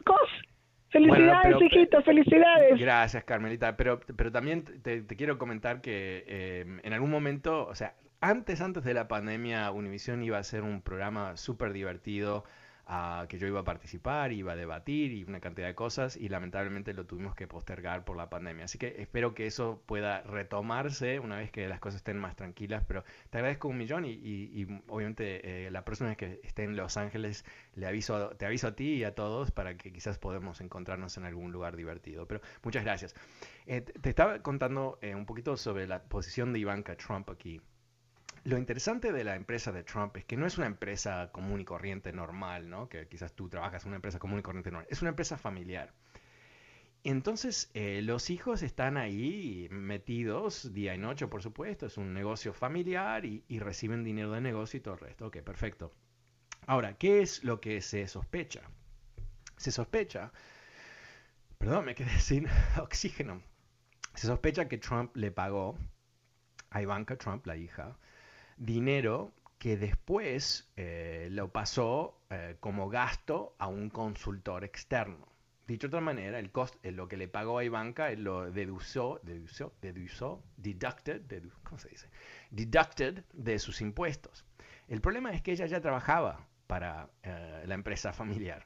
Felicidades, 0.91 1.61
hijito, 1.61 2.01
felicidades. 2.03 2.79
Gracias, 2.79 3.23
Carmelita. 3.23 3.77
Pero, 3.77 3.99
pero 3.99 4.31
también 4.31 4.63
te, 4.63 5.05
quiero 5.07 5.37
comentar 5.37 5.81
que 5.81 6.25
eh, 6.27 6.65
en 6.83 6.93
algún 6.93 7.09
momento, 7.09 7.65
o 7.65 7.75
sea, 7.75 7.95
antes, 8.19 8.61
antes 8.61 8.83
de 8.83 8.93
la 8.93 9.07
pandemia, 9.07 9.71
Univision 9.71 10.21
iba 10.21 10.37
a 10.37 10.43
ser 10.43 10.63
un 10.63 10.81
programa 10.81 11.37
súper 11.37 11.71
divertido 11.73 12.43
que 13.29 13.37
yo 13.37 13.47
iba 13.47 13.61
a 13.61 13.63
participar, 13.63 14.33
iba 14.33 14.51
a 14.51 14.55
debatir 14.55 15.13
y 15.13 15.23
una 15.23 15.39
cantidad 15.39 15.67
de 15.67 15.75
cosas 15.75 16.17
y 16.17 16.27
lamentablemente 16.27 16.93
lo 16.93 17.05
tuvimos 17.05 17.35
que 17.35 17.47
postergar 17.47 18.03
por 18.03 18.17
la 18.17 18.29
pandemia. 18.29 18.65
Así 18.65 18.77
que 18.77 18.95
espero 18.99 19.33
que 19.33 19.47
eso 19.47 19.81
pueda 19.85 20.21
retomarse 20.23 21.19
una 21.19 21.37
vez 21.37 21.51
que 21.51 21.69
las 21.69 21.79
cosas 21.79 21.97
estén 21.97 22.17
más 22.17 22.35
tranquilas, 22.35 22.83
pero 22.85 23.05
te 23.29 23.37
agradezco 23.37 23.69
un 23.69 23.77
millón 23.77 24.05
y, 24.05 24.67
obviamente 24.89 25.67
eh, 25.67 25.71
la 25.71 25.85
próxima 25.85 26.09
vez 26.09 26.17
que 26.17 26.41
esté 26.43 26.63
en 26.63 26.75
Los 26.75 26.97
Ángeles 26.97 27.45
le 27.75 27.87
aviso, 27.87 28.31
te 28.31 28.45
aviso 28.45 28.67
a 28.67 28.75
ti 28.75 28.95
y 28.95 29.03
a 29.05 29.15
todos 29.15 29.51
para 29.51 29.77
que 29.77 29.93
quizás 29.93 30.17
podamos 30.19 30.59
encontrarnos 30.59 31.15
en 31.17 31.23
algún 31.23 31.53
lugar 31.53 31.77
divertido. 31.77 32.27
Pero 32.27 32.41
muchas 32.61 32.83
gracias. 32.83 33.15
Eh, 33.67 33.81
te 33.81 34.09
estaba 34.09 34.39
contando 34.39 34.99
eh, 35.01 35.15
un 35.15 35.25
poquito 35.25 35.55
sobre 35.55 35.87
la 35.87 36.03
posición 36.03 36.51
de 36.51 36.59
Ivanka 36.59 36.97
Trump 36.97 37.29
aquí. 37.29 37.61
Lo 38.43 38.57
interesante 38.57 39.11
de 39.11 39.23
la 39.23 39.35
empresa 39.35 39.71
de 39.71 39.83
Trump 39.83 40.17
es 40.17 40.25
que 40.25 40.35
no 40.35 40.47
es 40.47 40.57
una 40.57 40.65
empresa 40.65 41.29
común 41.31 41.61
y 41.61 41.65
corriente 41.65 42.11
normal, 42.11 42.69
¿no? 42.69 42.89
Que 42.89 43.07
quizás 43.07 43.33
tú 43.33 43.49
trabajas 43.49 43.83
en 43.83 43.89
una 43.89 43.97
empresa 43.97 44.17
común 44.17 44.39
y 44.39 44.41
corriente 44.41 44.71
normal. 44.71 44.87
Es 44.89 45.01
una 45.01 45.09
empresa 45.09 45.37
familiar. 45.37 45.93
Entonces, 47.03 47.71
eh, 47.73 48.01
los 48.03 48.29
hijos 48.29 48.61
están 48.61 48.97
ahí 48.97 49.67
metidos 49.71 50.73
día 50.73 50.93
y 50.95 50.97
noche, 50.97 51.27
por 51.27 51.41
supuesto. 51.43 51.85
Es 51.85 51.97
un 51.97 52.13
negocio 52.13 52.53
familiar 52.53 53.25
y, 53.25 53.43
reciben 53.59 54.03
dinero 54.03 54.31
de 54.31 54.41
negocio 54.41 54.77
y 54.77 54.81
todo 54.81 54.95
el 54.95 54.99
resto. 55.01 55.27
Ok, 55.27 55.37
perfecto. 55.41 55.93
Ahora, 56.67 56.97
¿qué 56.97 57.21
es 57.21 57.43
lo 57.43 57.59
que 57.59 57.81
se 57.81 58.07
sospecha? 58.07 58.61
Se 59.57 59.71
sospecha, 59.71 60.31
perdón, 61.57 61.85
me 61.85 61.95
quedé 61.95 62.09
sin 62.19 62.47
oxígeno. 62.79 63.41
Se 64.15 64.27
sospecha 64.27 64.67
que 64.67 64.77
Trump 64.77 65.15
le 65.15 65.31
pagó 65.31 65.77
a 66.69 66.81
Ivanka 66.81 67.17
Trump, 67.17 67.45
la 67.47 67.55
hija, 67.55 67.97
dinero 68.61 69.33
que 69.57 69.75
después 69.75 70.71
eh, 70.75 71.27
lo 71.31 71.51
pasó 71.51 72.19
eh, 72.29 72.57
como 72.59 72.89
gasto 72.89 73.55
a 73.57 73.67
un 73.67 73.89
consultor 73.89 74.63
externo. 74.63 75.27
Dicho 75.67 75.87
de 75.87 75.89
otra 75.89 76.01
manera, 76.01 76.37
el 76.37 76.51
cost, 76.51 76.75
eh, 76.83 76.91
lo 76.91 77.07
que 77.07 77.17
le 77.17 77.27
pagó 77.27 77.57
a 77.57 77.63
Ivanka 77.63 78.11
lo 78.11 78.51
dedució, 78.51 79.19
deducted, 79.23 81.21
¿cómo 81.63 81.79
se 81.79 81.89
dice? 81.89 82.09
Deducted 82.51 83.23
de 83.33 83.59
sus 83.59 83.81
impuestos. 83.81 84.45
El 84.87 85.01
problema 85.01 85.31
es 85.31 85.41
que 85.41 85.53
ella 85.53 85.65
ya 85.65 85.81
trabajaba 85.81 86.47
para 86.67 87.09
la 87.23 87.73
empresa 87.73 88.13
familiar. 88.13 88.65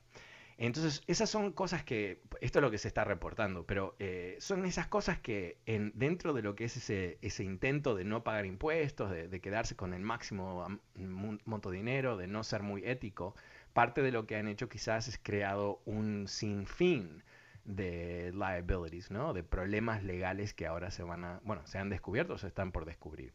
Entonces, 0.58 1.04
esas 1.08 1.30
son 1.30 1.52
cosas 1.52 1.84
que, 1.84 2.22
esto 2.40 2.60
es 2.60 2.64
lo 2.64 2.72
que 2.72 2.78
se 2.78 2.88
está 2.88 3.04
reportando, 3.04 3.66
pero 3.66 3.96
eh, 4.00 4.38
son 4.40 4.66
esas 4.66 4.88
cosas 4.88 5.20
que 5.20 5.58
en, 5.66 5.92
dentro 5.96 6.34
de 6.34 6.42
lo 6.42 6.56
que 6.56 6.66
es 6.66 6.78
ese, 6.78 7.18
ese 7.22 7.44
intento 7.44 7.94
de 7.94 8.06
no 8.06 8.24
pagar 8.24 8.46
impuestos, 8.46 9.12
de, 9.12 9.42
quedarse 9.42 9.76
con 9.76 9.94
el 9.94 10.02
máximo 10.02 10.66
monto 10.96 11.72
de 11.72 11.78
dinero, 11.78 12.16
de 12.16 12.28
no 12.28 12.44
ser 12.44 12.64
muy 12.64 12.86
ético, 12.86 13.36
parte 13.74 14.02
de 14.02 14.12
lo 14.12 14.28
que 14.28 14.38
han 14.38 14.48
hecho 14.48 14.70
quizás 14.70 15.10
es 15.10 15.20
creado 15.22 15.82
un 15.86 16.28
sinfín 16.30 17.24
de 17.66 18.32
liabilities, 18.34 19.12
¿no? 19.12 19.34
De 19.34 19.44
problemas 19.44 20.04
legales 20.04 20.54
que 20.54 20.68
ahora 20.68 20.90
se 20.92 21.04
van 21.04 21.26
a, 21.26 21.42
bueno, 21.44 21.66
se 21.68 21.80
han 21.80 21.90
descubierto 21.90 22.36
o 22.36 22.38
se 22.38 22.48
están 22.48 22.72
por 22.72 22.86
descubrir. 22.86 23.34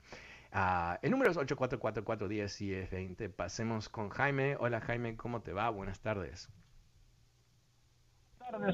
Uh, 0.55 0.97
el 1.03 1.11
número 1.11 1.31
es 1.31 1.37
8444110 1.37 2.61
y 2.63 2.91
20 2.91 3.29
Pasemos 3.29 3.89
con 3.89 4.09
Jaime. 4.09 4.57
Hola 4.59 4.81
Jaime, 4.81 5.17
¿cómo 5.17 5.43
te 5.43 5.53
va? 5.53 5.69
Buenas 5.71 6.01
tardes. 6.01 6.49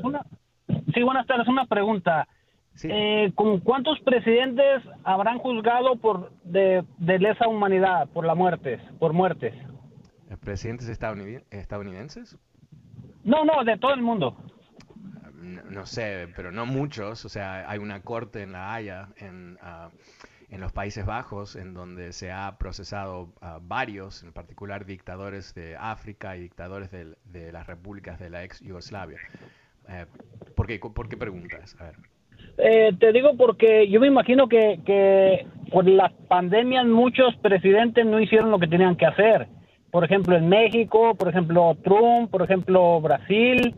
Una, 0.03 0.25
sí, 0.95 1.03
buenas 1.03 1.27
tardes. 1.27 1.49
Una 1.49 1.67
pregunta. 1.67 2.27
Eh, 2.83 3.33
¿Con 3.35 3.61
cuántos 3.61 3.99
presidentes 4.01 4.83
habrán 5.05 5.39
juzgado 5.39 5.97
por 5.97 6.31
de, 6.45 6.85
lesa 6.99 7.49
humanidad, 7.49 8.09
por 8.09 8.27
la 8.27 8.35
muerte, 8.35 8.79
por 8.99 9.13
muertes? 9.13 9.55
¿Presidentes 10.41 10.89
estadounidenses? 10.89 12.39
No, 13.25 13.45
no, 13.45 13.65
de 13.65 13.79
todo 13.79 13.95
el 13.95 14.03
mundo. 14.03 14.37
No, 15.71 15.87
sé, 15.87 16.29
pero 16.37 16.53
no 16.53 16.67
muchos. 16.67 17.25
O 17.25 17.29
sea, 17.29 17.69
hay 17.69 17.79
una 17.79 18.03
corte 18.03 18.43
en 18.43 18.53
La 18.53 18.75
Haya, 18.75 19.09
en, 19.17 19.59
ah, 19.63 19.91
en 20.49 20.61
los 20.61 20.73
Países 20.73 21.05
Bajos, 21.05 21.57
en 21.57 21.75
donde 21.75 22.13
se 22.13 22.31
ha 22.31 22.57
procesado 22.59 23.33
a 23.41 23.59
varios, 23.61 24.23
en 24.23 24.33
particular 24.33 24.87
dictadores 24.87 25.55
de 25.55 25.77
África 25.77 26.37
y 26.37 26.41
dictadores 26.41 26.91
de, 26.91 27.53
las 27.53 27.67
repúblicas 27.67 28.19
de 28.19 28.31
la 28.31 28.45
ex 28.45 28.61
Yugoslavia. 28.61 29.19
Eh, 29.89 30.07
¿por, 30.55 30.67
qué, 30.67 30.79
¿Por 30.79 31.09
qué 31.09 31.17
preguntas? 31.17 31.77
A 31.81 31.85
ver. 31.85 31.95
Eh, 32.59 32.93
te 32.99 33.13
digo 33.13 33.37
porque 33.37 33.89
yo 33.89 34.01
me 34.01 34.07
imagino 34.07 34.49
que, 34.49 34.81
que 34.85 35.47
por 35.71 35.87
las 35.87 36.13
pandemias 36.29 36.87
muchos 36.87 37.37
presidentes 37.37 38.07
no 38.07 38.21
hicieron 38.21 38.51
lo 38.51 38.59
que 38.59 38.67
tenían 38.67 38.97
que 38.97 39.07
hacer. 39.07 39.49
Por 39.91 40.05
ejemplo, 40.05 40.37
en 40.37 40.49
México, 40.49 41.15
por 41.15 41.29
ejemplo, 41.29 41.77
Trump, 41.83 42.31
por 42.31 42.43
ejemplo, 42.43 43.01
Brasil. 43.01 43.75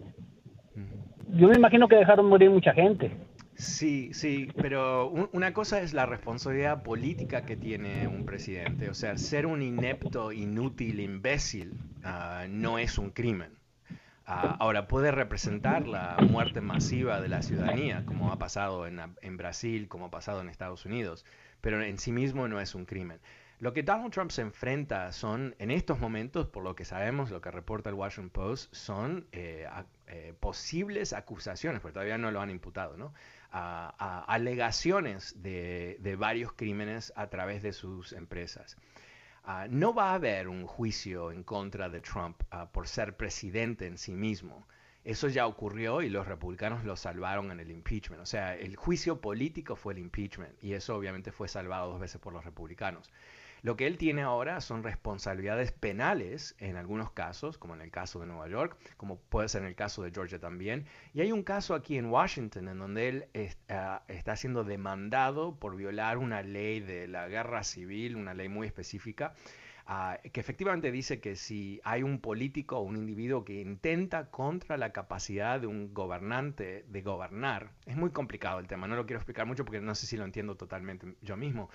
Yo 1.30 1.48
me 1.48 1.56
imagino 1.56 1.88
que 1.88 1.96
dejaron 1.96 2.26
morir 2.26 2.50
mucha 2.50 2.72
gente. 2.72 3.12
Sí, 3.54 4.14
sí, 4.14 4.48
pero 4.56 5.10
una 5.32 5.52
cosa 5.52 5.80
es 5.80 5.92
la 5.92 6.06
responsabilidad 6.06 6.84
política 6.84 7.44
que 7.44 7.56
tiene 7.56 8.06
un 8.06 8.24
presidente. 8.24 8.88
O 8.88 8.94
sea, 8.94 9.18
ser 9.18 9.46
un 9.46 9.62
inepto, 9.62 10.30
inútil, 10.30 11.00
imbécil 11.00 11.74
ah, 12.04 12.46
no 12.48 12.78
es 12.78 12.98
un 12.98 13.10
crimen. 13.10 13.57
Ah, 14.30 14.58
ahora, 14.60 14.88
puede 14.88 15.10
representar 15.10 15.88
la 15.88 16.18
muerte 16.28 16.60
masiva 16.60 17.18
de 17.18 17.28
la 17.28 17.40
ciudadanía, 17.40 18.04
como 18.04 18.30
ha 18.30 18.38
pasado 18.38 18.86
en, 18.86 19.36
Brasil, 19.38 19.88
como 19.88 20.04
ha 20.04 20.10
pasado 20.10 20.42
en 20.42 20.50
Estados 20.50 20.84
Unidos, 20.84 21.24
pero 21.62 21.82
en 21.82 21.96
sí 21.96 22.12
mismo 22.12 22.46
no 22.46 22.60
es 22.60 22.74
un 22.74 22.84
crimen. 22.84 23.20
Lo 23.58 23.72
que 23.72 23.82
Donald 23.82 24.12
Trump 24.12 24.30
se 24.30 24.42
enfrenta 24.42 25.12
son, 25.12 25.54
en 25.58 25.70
estos 25.70 25.98
momentos, 25.98 26.46
por 26.46 26.62
lo 26.62 26.76
que 26.76 26.84
sabemos, 26.84 27.30
lo 27.30 27.40
que 27.40 27.50
reporta 27.50 27.88
el 27.88 27.94
Washington 27.94 28.28
Post, 28.28 28.74
son 28.74 29.26
eh, 29.32 29.66
eh, 30.08 30.34
posibles 30.38 31.14
acusaciones, 31.14 31.80
porque 31.80 31.94
todavía 31.94 32.18
no 32.18 32.30
lo 32.30 32.42
han 32.42 32.50
imputado, 32.50 32.98
¿no? 32.98 33.14
Alegaciones 33.50 35.42
de 35.42 36.16
varios 36.18 36.52
crímenes 36.52 37.14
a 37.16 37.28
través 37.28 37.62
de 37.62 37.72
sus 37.72 38.12
empresas. 38.12 38.76
Ah, 39.50 39.66
no 39.66 39.94
va 39.94 40.10
a 40.10 40.14
haber 40.16 40.46
un 40.46 40.66
juicio 40.66 41.32
en 41.32 41.42
contra 41.42 41.88
de 41.88 42.02
Trump 42.02 42.42
ah, 42.50 42.70
por 42.70 42.86
ser 42.86 43.16
presidente 43.16 43.86
en 43.86 43.96
sí 43.96 44.12
mismo. 44.12 44.68
Eso 45.04 45.28
ya 45.28 45.46
ocurrió 45.46 46.02
y 46.02 46.10
los 46.10 46.26
republicanos 46.26 46.84
lo 46.84 46.96
salvaron 46.96 47.50
en 47.50 47.58
el 47.58 47.70
impeachment. 47.70 48.20
O 48.20 48.26
sea, 48.26 48.54
el 48.54 48.76
juicio 48.76 49.22
político 49.22 49.74
fue 49.74 49.94
el 49.94 50.00
impeachment 50.00 50.62
y 50.62 50.74
eso 50.74 50.94
obviamente 50.94 51.32
fue 51.32 51.48
salvado 51.48 51.92
dos 51.92 51.98
veces 51.98 52.20
por 52.20 52.34
los 52.34 52.44
republicanos. 52.44 53.10
Lo 53.62 53.76
que 53.76 53.86
él 53.86 53.98
tiene 53.98 54.22
ahora 54.22 54.60
son 54.60 54.82
responsabilidades 54.82 55.72
penales 55.72 56.54
en 56.58 56.76
algunos 56.76 57.10
casos, 57.10 57.58
como 57.58 57.74
en 57.74 57.80
el 57.80 57.90
caso 57.90 58.20
de 58.20 58.26
Nueva 58.26 58.48
York, 58.48 58.76
como 58.96 59.18
puede 59.18 59.48
ser 59.48 59.62
en 59.62 59.68
el 59.68 59.74
caso 59.74 60.02
de 60.02 60.10
Georgia 60.10 60.38
también. 60.38 60.86
Y 61.14 61.20
hay 61.20 61.32
un 61.32 61.42
caso 61.42 61.74
aquí 61.74 61.96
en 61.96 62.06
Washington 62.06 62.68
en 62.68 62.78
donde 62.78 63.08
él 63.08 63.24
ah, 63.68 64.02
está 64.08 64.36
siendo 64.36 64.64
demandado 64.64 65.58
por 65.58 65.76
violar 65.76 66.18
una 66.18 66.42
ley 66.42 66.80
de 66.80 67.08
la 67.08 67.28
guerra 67.28 67.64
civil, 67.64 68.16
una 68.16 68.34
ley 68.34 68.48
muy 68.48 68.66
específica. 68.66 69.34
Ah, 69.90 70.18
que 70.34 70.38
efectivamente 70.38 70.92
dice 70.92 71.18
que 71.18 71.34
si 71.34 71.80
hay 71.82 72.02
un 72.02 72.20
político 72.20 72.76
o 72.76 72.82
un 72.82 72.96
individuo 72.96 73.42
que 73.42 73.62
intenta 73.62 74.30
contra 74.30 74.76
la 74.76 74.92
capacidad 74.92 75.58
de 75.58 75.66
un 75.66 75.94
gobernante 75.94 76.84
de 76.86 77.00
gobernar, 77.00 77.70
es 77.86 77.96
muy 77.96 78.10
complicado 78.10 78.58
el 78.58 78.66
tema, 78.66 78.86
no 78.86 78.96
lo 78.96 79.06
quiero 79.06 79.18
explicar 79.18 79.46
mucho 79.46 79.64
porque 79.64 79.80
no 79.80 79.94
sé 79.94 80.06
si 80.06 80.18
lo 80.18 80.26
entiendo 80.26 80.58
totalmente 80.58 81.14
yo 81.22 81.38
mismo, 81.38 81.70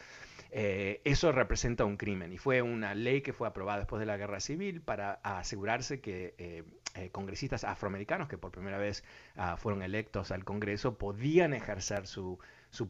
eh, 0.56 1.02
eso 1.04 1.32
representa 1.32 1.84
un 1.84 1.98
crimen 1.98 2.32
y 2.32 2.38
fue 2.38 2.62
una 2.62 2.94
ley 2.94 3.22
que 3.22 3.34
fue 3.34 3.48
aprobada 3.48 3.80
después 3.80 4.00
de 4.00 4.06
la 4.06 4.18
guerra 4.18 4.40
civil 4.40 4.82
para 4.82 5.14
asegurarse 5.24 6.00
que 6.00 6.36
eh, 6.38 6.64
eh, 6.94 7.10
congresistas 7.10 7.64
afroamericanos 7.64 8.28
que 8.28 8.38
por 8.38 8.52
primera 8.52 8.78
vez 8.78 9.04
ah, 9.36 9.58
fueron 9.58 9.82
electos 9.82 10.30
al 10.30 10.44
Congreso 10.44 11.00
podían 11.00 11.56
ejercer 11.56 12.06
su, 12.06 12.38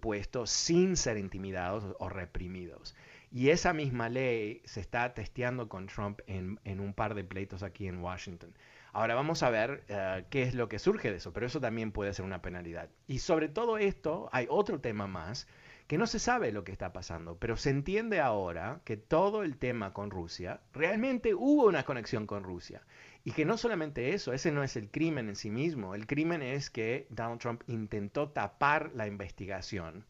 puesto 0.02 0.46
sin 0.46 0.98
ser 0.98 1.18
intimidados 1.18 1.96
o 2.00 2.10
reprimidos. 2.10 2.98
Y 3.32 3.50
esa 3.50 3.72
misma 3.72 4.10
ley 4.10 4.62
se 4.66 4.82
está 4.82 5.14
testeando 5.14 5.70
con 5.70 5.88
Trump 5.88 6.20
en, 6.28 6.60
un 6.66 6.94
par 6.94 7.16
de 7.16 7.24
pleitos 7.24 7.64
aquí 7.64 7.88
en 7.88 8.02
Washington. 8.02 8.54
Ahora 8.92 9.16
vamos 9.16 9.42
a 9.42 9.50
ver 9.50 9.86
qué 10.30 10.44
es 10.44 10.54
lo 10.54 10.68
que 10.68 10.80
surge 10.80 11.10
de 11.12 11.18
eso, 11.18 11.32
pero 11.32 11.46
eso 11.46 11.62
también 11.62 11.94
puede 11.94 12.14
ser 12.14 12.26
una 12.26 12.42
penalidad. 12.42 12.90
Y 13.08 13.20
sobre 13.20 13.48
todo 13.48 13.78
esto 13.78 14.30
hay 14.34 14.48
otro 14.50 14.82
tema 14.82 15.08
más 15.08 15.48
que 15.88 15.98
no 15.98 16.08
se 16.08 16.20
sabe 16.20 16.52
lo 16.52 16.64
que 16.64 16.72
está 16.72 16.94
pasando, 16.94 17.38
pero 17.38 17.58
se 17.58 17.70
entiende 17.70 18.20
ahora 18.20 18.82
que 18.86 18.98
todo 18.98 19.44
el 19.44 19.58
tema 19.58 19.94
con 19.94 20.12
Rusia, 20.12 20.62
realmente 20.74 21.34
hubo 21.34 21.66
una 21.66 21.84
conexión 21.84 22.26
con 22.26 22.44
Rusia. 22.44 22.82
Y 23.26 23.32
que 23.32 23.46
no 23.46 23.58
solamente 23.58 24.14
eso, 24.14 24.34
ese 24.34 24.52
no 24.52 24.64
es 24.64 24.76
el 24.76 24.90
crimen 24.92 25.30
en 25.30 25.36
sí 25.36 25.50
mismo, 25.50 25.96
el 25.96 26.08
crimen 26.08 26.42
es 26.42 26.70
que 26.70 27.08
Donald 27.10 27.40
Trump 27.40 27.64
intentó 27.68 28.30
tapar 28.30 28.92
la 28.94 29.08
investigación. 29.08 30.06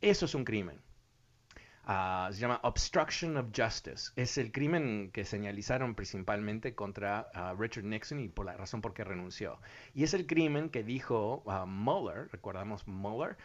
Eso 0.00 0.26
es 0.26 0.34
un 0.34 0.44
crimen. 0.44 0.80
Ah, 1.88 2.28
se 2.32 2.40
llama 2.40 2.58
Obstruction 2.64 3.36
of 3.36 3.52
Justice. 3.56 4.10
Es 4.16 4.38
el 4.38 4.50
crimen 4.50 5.12
que 5.12 5.24
señalizaron 5.24 5.94
principalmente 5.94 6.74
contra 6.74 7.28
ah, 7.32 7.54
Richard 7.56 7.84
Nixon 7.84 8.18
y 8.18 8.28
por 8.28 8.44
la 8.44 8.56
razón 8.56 8.80
por 8.80 8.92
qué 8.92 9.04
renunció. 9.04 9.60
Y 9.94 10.02
es 10.02 10.12
el 10.12 10.26
crimen 10.26 10.68
que 10.68 10.82
dijo 10.82 11.44
uh, 11.46 11.64
Mueller, 11.64 12.28
recordamos 12.32 12.88
Mueller, 12.88 13.36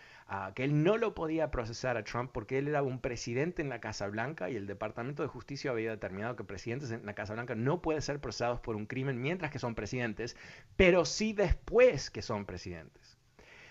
que 0.56 0.64
él 0.64 0.84
no 0.84 0.98
lo 0.98 1.14
podía 1.14 1.52
procesar 1.52 1.98
a 1.98 2.04
Trump 2.04 2.32
porque 2.34 2.58
él 2.58 2.70
era 2.70 2.84
un 2.84 3.02
presidente 3.02 3.62
en 3.62 3.70
la 3.70 3.82
Casa 3.82 4.08
Blanca 4.08 4.50
y 4.50 4.56
el 4.56 4.66
Departamento 4.66 5.24
de 5.24 5.30
Justicia 5.30 5.72
había 5.72 5.92
determinado 5.92 6.36
que 6.38 6.46
presidentes 6.46 6.92
en 6.92 7.06
la 7.06 7.14
Casa 7.14 7.34
Blanca 7.34 7.56
no 7.56 7.82
pueden 7.82 8.02
ser 8.02 8.22
procesados 8.22 8.62
por 8.62 8.76
un 8.78 8.86
crimen 8.86 9.22
mientras 9.22 9.52
que 9.52 9.60
son 9.60 9.76
presidentes, 9.76 10.38
pero 10.78 11.04
sí 11.04 11.34
después 11.34 12.10
que 12.10 12.22
son 12.22 12.46
presidentes. 12.46 13.18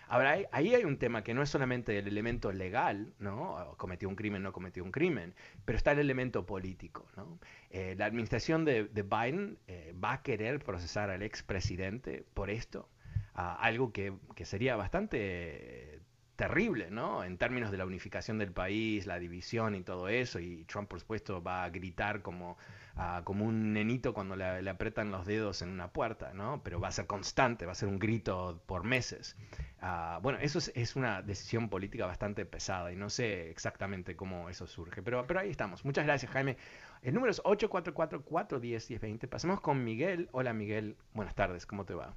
Ahora, 0.06 0.36
ahí 0.50 0.74
hay 0.74 0.84
un 0.84 0.98
tema 0.98 1.22
que 1.22 1.34
no 1.34 1.42
es 1.42 1.48
solamente 1.48 1.96
el 1.96 2.08
elemento 2.08 2.50
legal, 2.52 3.14
¿no? 3.20 3.74
Cometió 3.76 4.08
un 4.08 4.16
crimen, 4.16 4.42
no 4.42 4.52
cometió 4.52 4.82
un 4.82 4.90
crimen, 4.90 5.36
pero 5.64 5.76
está 5.78 5.92
el 5.92 6.00
elemento 6.00 6.44
político, 6.44 7.06
¿no? 7.16 7.38
Eh, 7.70 7.94
la 7.96 8.06
administración 8.06 8.64
de, 8.64 8.88
Biden 8.92 9.56
eh, 9.68 9.94
va 10.02 10.14
a 10.14 10.22
querer 10.22 10.58
procesar 10.64 11.10
al 11.10 11.22
expresidente 11.22 12.24
por 12.34 12.50
esto, 12.50 12.88
algo 13.34 13.92
que, 13.92 14.12
que, 14.34 14.44
sería 14.44 14.74
bastante 14.74 15.99
terrible, 16.40 16.90
¿no? 16.90 17.22
En 17.22 17.36
términos 17.36 17.70
de 17.70 17.76
la 17.76 17.84
unificación 17.84 18.38
del 18.38 18.50
país, 18.50 19.04
la 19.04 19.18
división 19.18 19.74
y 19.74 19.82
todo 19.82 20.08
eso, 20.08 20.40
y 20.40 20.64
Trump, 20.64 20.88
por 20.88 20.98
supuesto, 20.98 21.42
va 21.42 21.64
a 21.64 21.68
gritar 21.68 22.22
como, 22.22 22.56
ah, 22.96 23.20
como 23.24 23.44
un 23.44 23.74
nenito 23.74 24.14
cuando 24.14 24.36
le, 24.36 24.62
le, 24.62 24.70
apretan 24.70 25.10
los 25.10 25.26
dedos 25.26 25.60
en 25.60 25.68
una 25.68 25.92
puerta, 25.92 26.32
¿no? 26.32 26.62
Pero 26.62 26.80
va 26.80 26.88
a 26.88 26.92
ser 26.92 27.06
constante, 27.06 27.66
va 27.66 27.72
a 27.72 27.74
ser 27.74 27.90
un 27.90 27.98
grito 27.98 28.62
por 28.64 28.84
meses. 28.84 29.36
Ah, 29.82 30.18
bueno, 30.22 30.38
eso 30.40 30.58
es, 30.74 30.96
una 30.96 31.20
decisión 31.20 31.68
política 31.68 32.06
bastante 32.06 32.46
pesada 32.46 32.90
y 32.90 32.96
no 32.96 33.10
sé 33.10 33.50
exactamente 33.50 34.16
cómo 34.16 34.48
eso 34.48 34.66
surge, 34.66 35.02
pero, 35.02 35.26
pero 35.26 35.40
ahí 35.40 35.50
estamos. 35.50 35.84
Muchas 35.84 36.06
gracias, 36.06 36.32
Jaime. 36.32 36.56
El 37.02 37.12
número 37.12 37.32
es 37.32 37.42
844-410-1020. 37.42 39.28
Pasemos 39.28 39.60
con 39.60 39.84
Miguel. 39.84 40.30
Hola, 40.32 40.54
Miguel. 40.54 40.96
Buenas 41.12 41.34
tardes, 41.34 41.66
¿cómo 41.66 41.84
te 41.84 41.92
va? 41.92 42.14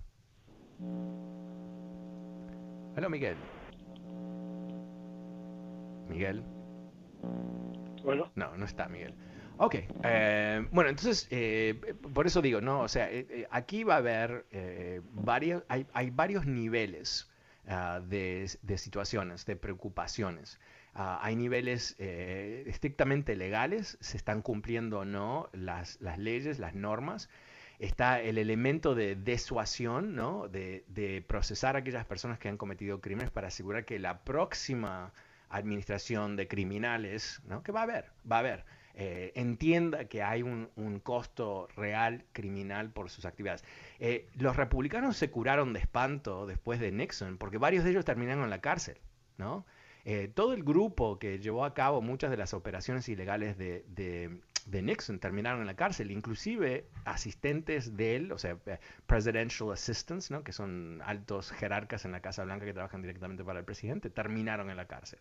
Hola, 2.96 3.10
Miguel. 3.10 3.36
Miguel. 6.10 6.44
Bueno. 8.04 8.32
No, 8.36 8.56
no 8.58 8.66
está 8.66 8.88
Miguel. 8.88 9.16
Ok, 9.58 9.76
eh, 10.04 10.68
bueno, 10.72 10.90
entonces, 10.90 11.28
eh, 11.30 11.96
por 12.14 12.26
eso 12.26 12.42
digo, 12.42 12.60
¿no? 12.60 12.82
O 12.82 12.88
sea, 12.88 13.12
eh, 13.12 13.48
aquí 13.52 13.84
va 13.84 13.96
a 13.96 13.98
haber 13.98 14.46
varios, 15.12 15.64
hay, 15.68 15.86
hay, 15.94 16.10
varios 16.10 16.46
niveles 16.46 17.30
ah, 17.68 18.02
de, 18.04 18.50
de, 18.64 18.78
situaciones, 18.78 19.46
de 19.46 19.56
preocupaciones. 19.56 20.60
Ah, 20.96 21.20
hay 21.22 21.36
niveles 21.36 21.96
estrictamente 22.00 23.36
legales, 23.36 23.98
se 24.02 24.18
están 24.18 24.42
cumpliendo 24.42 25.00
o 25.00 25.06
no 25.06 25.50
las, 25.54 26.02
las 26.02 26.18
leyes, 26.18 26.60
las 26.60 26.74
normas 26.74 27.30
está 27.80 28.22
el 28.22 28.38
elemento 28.38 28.96
de 28.96 29.16
desuasión, 29.16 30.16
¿no? 30.16 30.48
De, 30.48 30.86
de, 30.88 31.22
procesar 31.22 31.76
a 31.76 31.80
aquellas 31.80 32.06
personas 32.06 32.40
que 32.40 32.48
han 32.48 32.58
cometido 32.58 33.02
crímenes 33.02 33.32
para 33.32 33.48
asegurar 33.48 33.84
que 33.84 34.00
la 34.00 34.24
próxima 34.24 35.12
administración 35.54 36.36
de 36.36 36.48
criminales, 36.48 37.42
¿no? 37.46 37.64
que 37.64 37.72
va 37.72 37.82
a 37.82 37.84
haber, 37.84 38.12
va 38.30 38.38
a 38.38 38.40
haber, 38.40 38.66
eh, 38.96 39.32
entienda 39.36 40.06
que 40.06 40.24
hay 40.24 40.42
un, 40.44 40.70
costo 41.04 41.68
real 41.76 42.26
criminal 42.32 42.92
por 42.92 43.10
sus 43.10 43.26
actividades. 43.26 43.64
Eh, 44.00 44.30
los 44.36 44.56
republicanos 44.56 45.18
se 45.18 45.30
curaron 45.32 45.74
de 45.74 45.80
espanto 45.80 46.46
después 46.46 46.80
de 46.80 46.92
Nixon, 46.92 47.38
porque 47.38 47.58
varios 47.58 47.84
de 47.84 47.92
ellos 47.92 48.06
terminaron 48.06 48.44
en 48.44 48.50
la 48.50 48.62
cárcel, 48.62 48.98
¿no? 49.38 49.66
Eh, 50.06 50.30
todo 50.34 50.54
el 50.54 50.64
grupo 50.64 51.18
que 51.18 51.40
llevó 51.40 51.64
a 51.64 51.74
cabo 51.74 52.02
muchas 52.02 52.30
de 52.30 52.36
las 52.36 52.54
operaciones 52.54 53.08
ilegales 53.08 53.58
de, 53.58 53.86
de 54.66 54.82
Nixon 54.82 55.20
terminaron 55.20 55.62
en 55.62 55.68
la 55.68 55.76
cárcel, 55.76 56.12
inclusive 56.12 56.88
asistentes 57.06 57.96
de 57.98 58.16
él, 58.16 58.32
o 58.32 58.38
sea, 58.38 58.58
eh, 58.66 58.80
presidential 59.06 59.72
assistants, 59.72 60.32
¿no? 60.32 60.44
que 60.44 60.52
son 60.52 61.02
altos 61.04 61.52
jerarcas 61.52 62.06
en 62.06 62.12
la 62.12 62.22
Casa 62.22 62.44
Blanca 62.44 62.66
que 62.66 62.74
trabajan 62.74 63.02
directamente 63.02 63.44
para 63.44 63.60
el 63.60 63.66
presidente, 63.66 64.10
terminaron 64.10 64.70
en 64.70 64.78
la 64.78 64.86
cárcel. 64.86 65.20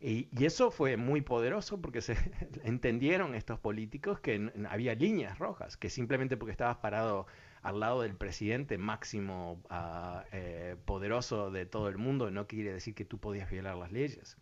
Y, 0.00 0.28
eso 0.42 0.70
fue 0.70 0.96
muy 0.96 1.20
poderoso 1.20 1.80
porque 1.80 2.00
se 2.00 2.16
entendieron 2.64 3.34
estos 3.34 3.58
políticos 3.58 4.18
que 4.20 4.50
había 4.68 4.94
líneas 4.94 5.38
rojas, 5.38 5.76
que 5.76 5.90
simplemente 5.90 6.38
porque 6.38 6.52
estabas 6.52 6.78
parado 6.78 7.26
al 7.62 7.80
lado 7.80 8.00
del 8.00 8.16
presidente 8.16 8.78
máximo 8.78 9.62
ah, 9.68 10.24
eh, 10.32 10.76
poderoso 10.86 11.50
de 11.50 11.66
todo 11.66 11.88
el 11.88 11.98
mundo 11.98 12.30
no 12.30 12.46
quiere 12.46 12.72
decir 12.72 12.94
que 12.94 13.04
tú 13.04 13.18
podías 13.18 13.50
violar 13.50 13.76
las 13.76 13.92
leyes. 13.92 14.38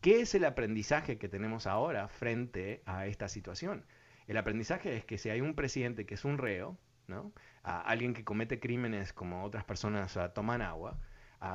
¿Qué 0.00 0.20
es 0.20 0.34
el 0.36 0.44
aprendizaje 0.44 1.18
que 1.18 1.28
tenemos 1.28 1.66
ahora 1.66 2.06
frente 2.06 2.82
a 2.86 3.06
esta 3.06 3.28
situación? 3.28 3.84
El 4.28 4.36
aprendizaje 4.36 4.96
es 4.96 5.04
que 5.04 5.18
si 5.18 5.30
hay 5.30 5.40
un 5.40 5.54
presidente 5.54 6.06
que 6.06 6.14
es 6.14 6.24
un 6.24 6.38
reo, 6.38 6.78
¿no? 7.08 7.32
alguien 7.62 8.14
que 8.14 8.24
comete 8.24 8.60
crímenes 8.60 9.12
como 9.12 9.44
otras 9.44 9.64
personas 9.64 10.16
toman 10.34 10.62
agua, 10.62 10.98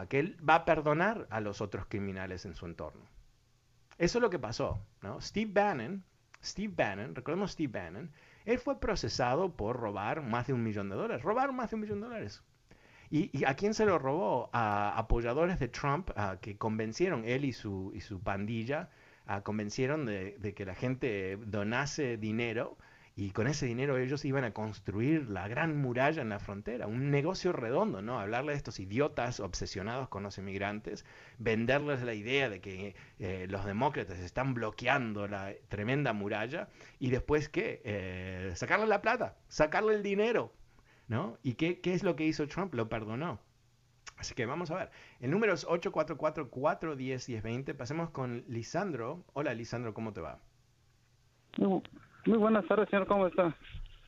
que 0.10 0.20
él 0.20 0.38
va 0.48 0.56
a 0.56 0.66
perdonar 0.66 1.28
a 1.30 1.40
los 1.40 1.62
otros 1.62 1.86
criminales 1.88 2.46
en 2.46 2.56
su 2.56 2.66
entorno. 2.66 3.19
Eso 4.00 4.18
es 4.18 4.22
lo 4.22 4.30
que 4.32 4.40
pasó. 4.40 4.84
¿no? 5.02 5.22
Steve 5.22 5.52
Bannon, 5.54 6.04
Steve 6.44 6.74
Bannon, 6.76 7.14
recordemos 7.14 7.52
Steve 7.52 7.80
Bannon, 7.80 8.12
él 8.46 8.58
fue 8.58 8.80
procesado 8.80 9.56
por 9.56 9.78
robar 9.78 10.24
más 10.24 10.48
de 10.48 10.54
un 10.54 10.64
millón 10.64 10.90
de 10.90 10.96
dólares. 10.96 11.24
Robaron 11.24 11.56
más 11.56 11.70
de 11.70 11.76
un 11.76 11.82
millón 11.82 12.02
de 12.02 12.08
dólares. 12.08 12.44
¿Y, 13.12 13.44
a 13.44 13.56
quién 13.56 13.74
se 13.74 13.86
lo 13.86 14.00
robó? 14.00 14.50
A 14.54 14.98
apoyadores 14.98 15.60
de 15.60 15.68
Trump 15.68 16.10
que 16.42 16.58
convencieron, 16.58 17.26
él 17.26 17.44
y 17.44 17.54
su, 17.54 17.92
y 17.94 18.02
su 18.02 18.22
pandilla, 18.22 18.90
convencieron 19.44 20.06
de, 20.06 20.38
de, 20.40 20.54
que 20.54 20.66
la 20.66 20.76
gente 20.76 21.38
donase 21.38 22.18
dinero 22.18 22.78
y 23.16 23.32
con 23.32 23.48
ese 23.48 23.66
dinero 23.66 23.98
ellos 23.98 24.24
iban 24.26 24.44
a 24.44 24.54
construir 24.54 25.30
la 25.30 25.48
gran 25.48 25.78
muralla 25.78 26.22
en 26.22 26.30
la 26.30 26.40
frontera, 26.40 26.88
un 26.88 27.12
negocio 27.12 27.52
redondo, 27.52 28.02
¿no? 28.02 28.20
Hablarle 28.20 28.54
de 28.54 28.58
estos 28.58 28.80
idiotas 28.80 29.40
obsesionados 29.40 30.10
con 30.10 30.24
los 30.24 30.38
inmigrantes, 30.38 31.06
venderles 31.38 32.02
la 32.02 32.14
idea 32.14 32.50
de 32.50 32.62
que 32.62 32.96
eh, 33.20 33.48
los 33.50 33.66
demócratas 33.66 34.20
están 34.20 34.54
bloqueando 34.54 35.28
la 35.28 35.54
tremenda 35.68 36.14
muralla 36.14 36.70
y 37.00 37.10
después, 37.10 37.50
¿qué? 37.50 37.82
Eh, 37.84 38.54
sacarle 38.56 38.88
la 38.88 39.02
plata, 39.02 39.38
sacarle 39.48 39.96
el 39.96 40.04
dinero, 40.04 40.54
¿no? 41.08 41.38
¿Y 41.44 41.56
qué, 41.56 41.82
qué 41.82 41.94
es 41.94 42.04
lo 42.04 42.16
que 42.16 42.26
hizo 42.26 42.48
Trump? 42.48 42.74
Lo 42.74 42.90
perdonó. 42.90 43.40
Así 44.18 44.34
que 44.36 44.46
vamos 44.46 44.70
a 44.72 44.76
ver. 44.76 44.92
El 45.22 45.32
número 45.32 45.54
es 45.54 45.66
844-410-1020. 45.66 47.74
Pasemos 47.76 48.10
con 48.10 48.44
Lisandro. 48.48 49.24
Hola, 49.34 49.54
Lisandro, 49.54 49.94
¿cómo 49.94 50.12
te 50.12 50.20
va? 50.20 50.42
Muy 52.26 52.38
buenas 52.38 52.66
tardes, 52.68 52.90
señor. 52.90 53.08
¿Cómo 53.08 53.28
está? 53.28 53.56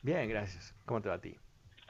Bien, 0.02 0.28
gracias. 0.28 0.74
¿Cómo 0.84 1.00
te 1.00 1.08
va 1.08 1.16
a 1.16 1.20
ti? 1.20 1.36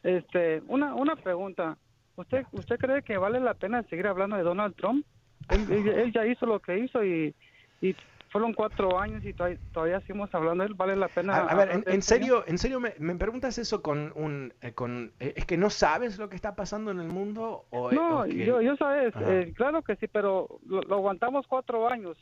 Este, 0.03 0.63
una, 0.67 0.95
una 0.95 1.17
pregunta. 1.17 1.77
¿Usted, 2.17 2.45
¿Usted 2.53 2.79
cree 2.79 3.03
que 3.03 3.17
vale 3.17 3.41
la 3.41 3.55
pena 3.55 3.83
seguir 3.85 4.07
hablando 4.07 4.37
de 4.37 4.43
Donald 4.43 4.75
Trump? 4.77 5.05
Él, 5.49 6.13
ya 6.13 6.27
hizo 6.27 6.47
lo 6.47 6.61
que 6.61 6.79
hizo 6.79 7.05
y, 7.05 7.35
y 7.81 7.97
fueron 8.33 8.55
cuatro 8.55 8.99
años 8.99 9.23
y 9.25 9.35
todavía, 9.35 9.59
todavía 9.73 10.01
seguimos 10.01 10.35
hablando 10.35 10.64
de 10.64 10.68
él, 10.68 10.75
vale 10.75 10.97
la 10.97 11.09
pena. 11.09 11.37
A, 11.37 11.55
ver, 11.55 11.85
en, 11.87 12.03
serio, 12.03 12.45
en 12.47 12.57
serio 12.57 12.81
me, 12.81 12.95
me, 12.99 13.14
preguntas 13.14 13.59
eso 13.59 13.83
con 13.83 14.11
un, 14.16 14.55
eh, 14.62 14.73
con, 14.73 15.12
eh, 15.21 15.35
es 15.37 15.45
que 15.45 15.59
no 15.59 15.68
sabes 15.68 16.18
lo 16.18 16.31
que 16.31 16.37
está 16.37 16.55
pasando 16.55 16.90
en 16.90 16.99
el 16.99 17.09
mundo 17.09 17.66
o 17.68 17.92
no, 17.92 18.27
yo, 18.27 18.62
yo 18.62 18.75
sabes, 18.77 19.12
eh, 19.21 19.53
claro 19.55 19.83
que 19.83 19.97
sí, 19.97 20.09
pero 20.09 20.49
lo, 20.66 20.81
aguantamos 20.95 21.47
cuatro 21.47 21.87
años 21.88 22.16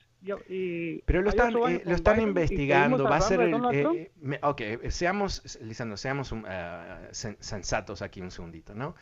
y, 0.48 0.98
pero 1.02 1.22
lo 1.22 1.30
están, 1.30 1.52
lo 1.52 1.68
están 1.68 2.20
investigando, 2.20 3.04
va 3.04 3.16
a 3.16 3.20
ser, 3.20 3.40
el, 3.40 3.54
ok, 4.42 4.62
seamos, 4.88 5.58
Lisandro, 5.62 5.96
seamos 5.96 6.34
sensatos 7.12 8.02
aquí 8.02 8.20
un 8.20 8.32
segundito, 8.32 8.74
¿no? 8.74 8.96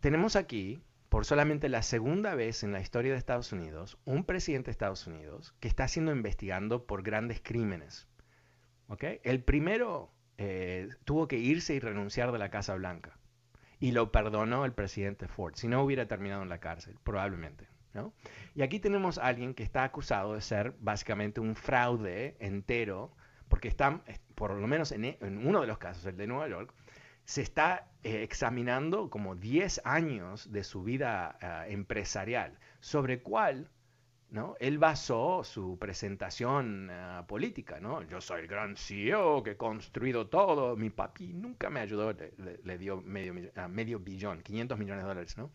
Tenemos 0.00 0.36
aquí 0.36 0.80
por 1.12 1.26
solamente 1.26 1.68
la 1.68 1.82
segunda 1.82 2.34
vez 2.34 2.62
en 2.62 2.72
la 2.72 2.80
historia 2.80 3.12
de 3.12 3.18
Estados 3.18 3.52
Unidos, 3.52 3.98
un 4.06 4.24
presidente 4.24 4.68
de 4.68 4.70
Estados 4.70 5.06
Unidos 5.06 5.54
que 5.60 5.68
está 5.68 5.86
siendo 5.86 6.10
investigado 6.10 6.86
por 6.86 7.02
grandes 7.02 7.42
crímenes. 7.42 8.08
¿Okay? 8.88 9.20
El 9.22 9.44
primero 9.44 10.10
eh, 10.38 10.88
tuvo 11.04 11.28
que 11.28 11.36
irse 11.36 11.74
y 11.74 11.80
renunciar 11.80 12.32
de 12.32 12.38
la 12.38 12.48
Casa 12.48 12.74
Blanca. 12.76 13.18
Y 13.78 13.92
lo 13.92 14.10
perdonó 14.10 14.64
el 14.64 14.72
presidente 14.72 15.28
Ford. 15.28 15.52
Si 15.54 15.68
no 15.68 15.82
hubiera 15.82 16.08
terminado 16.08 16.44
en 16.44 16.48
la 16.48 16.60
cárcel, 16.60 16.96
probablemente. 17.04 17.68
¿no? 17.92 18.14
Y 18.54 18.62
aquí 18.62 18.80
tenemos 18.80 19.18
a 19.18 19.26
alguien 19.26 19.52
que 19.52 19.64
está 19.64 19.84
acusado 19.84 20.32
de 20.32 20.40
ser 20.40 20.74
básicamente 20.80 21.42
un 21.42 21.56
fraude 21.56 22.38
entero, 22.40 23.14
porque 23.48 23.68
está, 23.68 24.00
por 24.34 24.54
lo 24.54 24.66
menos 24.66 24.92
en, 24.92 25.04
en 25.04 25.46
uno 25.46 25.60
de 25.60 25.66
los 25.66 25.76
casos, 25.76 26.06
el 26.06 26.16
de 26.16 26.26
Nueva 26.26 26.48
York, 26.48 26.72
se 27.24 27.42
está 27.42 27.88
eh, 28.02 28.22
examinando 28.22 29.10
como 29.10 29.34
10 29.34 29.82
años 29.84 30.52
de 30.52 30.64
su 30.64 30.82
vida 30.82 31.38
ah, 31.40 31.68
empresarial, 31.68 32.58
sobre 32.80 33.22
cuál 33.22 33.70
¿no? 34.30 34.56
él 34.60 34.78
basó 34.78 35.44
su 35.44 35.78
presentación 35.78 36.90
ah, 36.90 37.24
política. 37.28 37.78
¿no? 37.80 38.02
Yo 38.02 38.20
soy 38.20 38.40
el 38.40 38.48
gran 38.48 38.76
CEO 38.76 39.42
que 39.42 39.52
he 39.52 39.56
construido 39.56 40.28
todo, 40.28 40.76
mi 40.76 40.90
papi 40.90 41.32
nunca 41.34 41.70
me 41.70 41.80
ayudó, 41.80 42.12
le, 42.12 42.78
dio 42.78 43.00
medio, 43.02 43.50
ah, 43.56 43.68
medio 43.68 44.00
billón, 44.00 44.42
500 44.42 44.78
millones 44.78 45.04
de 45.04 45.08
dólares. 45.08 45.36
¿no? 45.36 45.50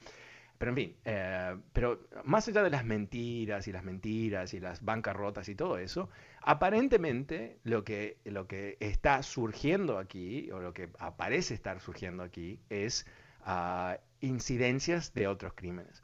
Pero 0.58 0.72
en 0.72 0.76
fin, 0.76 0.96
eh, 1.06 1.56
pero 1.72 2.00
más 2.24 2.48
allá 2.48 2.64
de 2.64 2.72
las 2.72 2.84
mentiras 2.84 3.68
y 3.68 3.72
las 3.72 3.84
mentiras 3.84 4.54
y 4.56 4.60
las 4.60 4.84
bancarrotas 4.84 5.50
y 5.50 5.56
todo 5.56 5.78
eso, 5.78 6.10
aparentemente 6.42 7.60
lo 7.64 7.84
que, 7.84 8.18
lo 8.26 8.48
que 8.48 8.78
está 8.80 9.22
surgiendo 9.22 10.00
aquí, 10.00 10.50
o 10.52 10.60
lo 10.60 10.74
que 10.74 10.90
aparece 10.98 11.54
estar 11.54 11.80
surgiendo 11.80 12.24
aquí, 12.24 12.60
es 12.70 13.06
uh, 13.46 14.00
incidencias 14.22 15.14
de 15.14 15.28
otros 15.28 15.54
crímenes. 15.54 16.02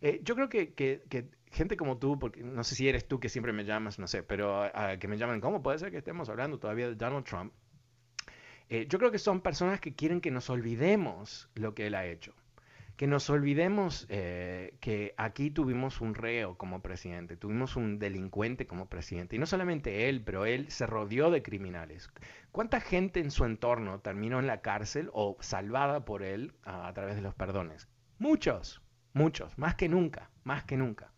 Eh, 0.00 0.20
yo 0.22 0.36
creo 0.36 0.48
que, 0.48 0.74
que, 0.74 1.28
gente 1.50 1.76
como 1.76 1.98
tú, 1.98 2.20
porque 2.20 2.44
no 2.44 2.62
sé 2.62 2.76
si 2.76 2.88
eres 2.88 3.08
tú 3.08 3.18
que 3.18 3.28
siempre 3.28 3.52
me 3.52 3.64
llamas, 3.64 3.98
no 3.98 4.06
sé, 4.06 4.22
pero 4.22 4.66
uh, 4.66 4.98
que 5.00 5.08
me 5.08 5.18
llaman, 5.18 5.40
¿cómo 5.40 5.60
puede 5.60 5.80
ser 5.80 5.90
que 5.90 5.98
estemos 5.98 6.28
hablando 6.28 6.60
todavía 6.60 6.86
de 6.86 6.94
Donald 6.94 7.24
Trump? 7.24 7.52
Eh, 8.68 8.86
yo 8.88 8.98
creo 8.98 9.10
que 9.10 9.18
son 9.18 9.40
personas 9.40 9.80
que 9.80 9.94
quieren 9.94 10.20
que 10.20 10.30
nos 10.30 10.50
olvidemos 10.50 11.48
lo 11.54 11.74
que 11.74 11.86
él 11.88 11.94
ha 11.96 12.06
hecho 12.06 12.34
que 12.98 13.06
nos 13.06 13.30
olvidemos 13.30 14.06
eh, 14.08 14.74
que 14.80 15.14
aquí 15.16 15.52
tuvimos 15.52 16.00
un 16.00 16.16
reo 16.16 16.58
como 16.58 16.82
presidente, 16.82 17.36
tuvimos 17.36 17.76
un 17.76 18.00
delincuente 18.00 18.66
como 18.66 18.88
presidente, 18.88 19.36
y 19.36 19.38
no 19.38 19.46
solamente 19.46 20.08
él, 20.08 20.20
pero 20.24 20.46
él 20.46 20.68
se 20.68 20.84
rodeó 20.84 21.30
de 21.30 21.40
criminales. 21.40 22.10
¿Cuánta 22.50 22.80
gente 22.80 23.20
en 23.20 23.30
su 23.30 23.44
entorno 23.44 24.00
terminó 24.00 24.40
en 24.40 24.48
la 24.48 24.62
cárcel 24.62 25.10
o 25.12 25.36
salvada 25.38 26.04
por 26.04 26.24
él 26.24 26.54
a, 26.64 26.92
través 26.92 27.14
de 27.14 27.22
los 27.22 27.36
perdones? 27.36 27.86
Muchos, 28.18 28.82
muchos, 29.12 29.56
más 29.56 29.76
que 29.76 29.88
nunca, 29.88 30.32
más 30.42 30.64
que 30.64 30.76
nunca. 30.76 31.12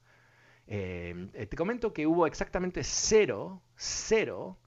Eh, 0.67 1.31
te 1.49 1.57
comento 1.57 1.95
que 1.95 2.07
hubo 2.07 2.27
exactamente 2.27 2.85
cero, 2.85 3.63
cero 3.75 4.59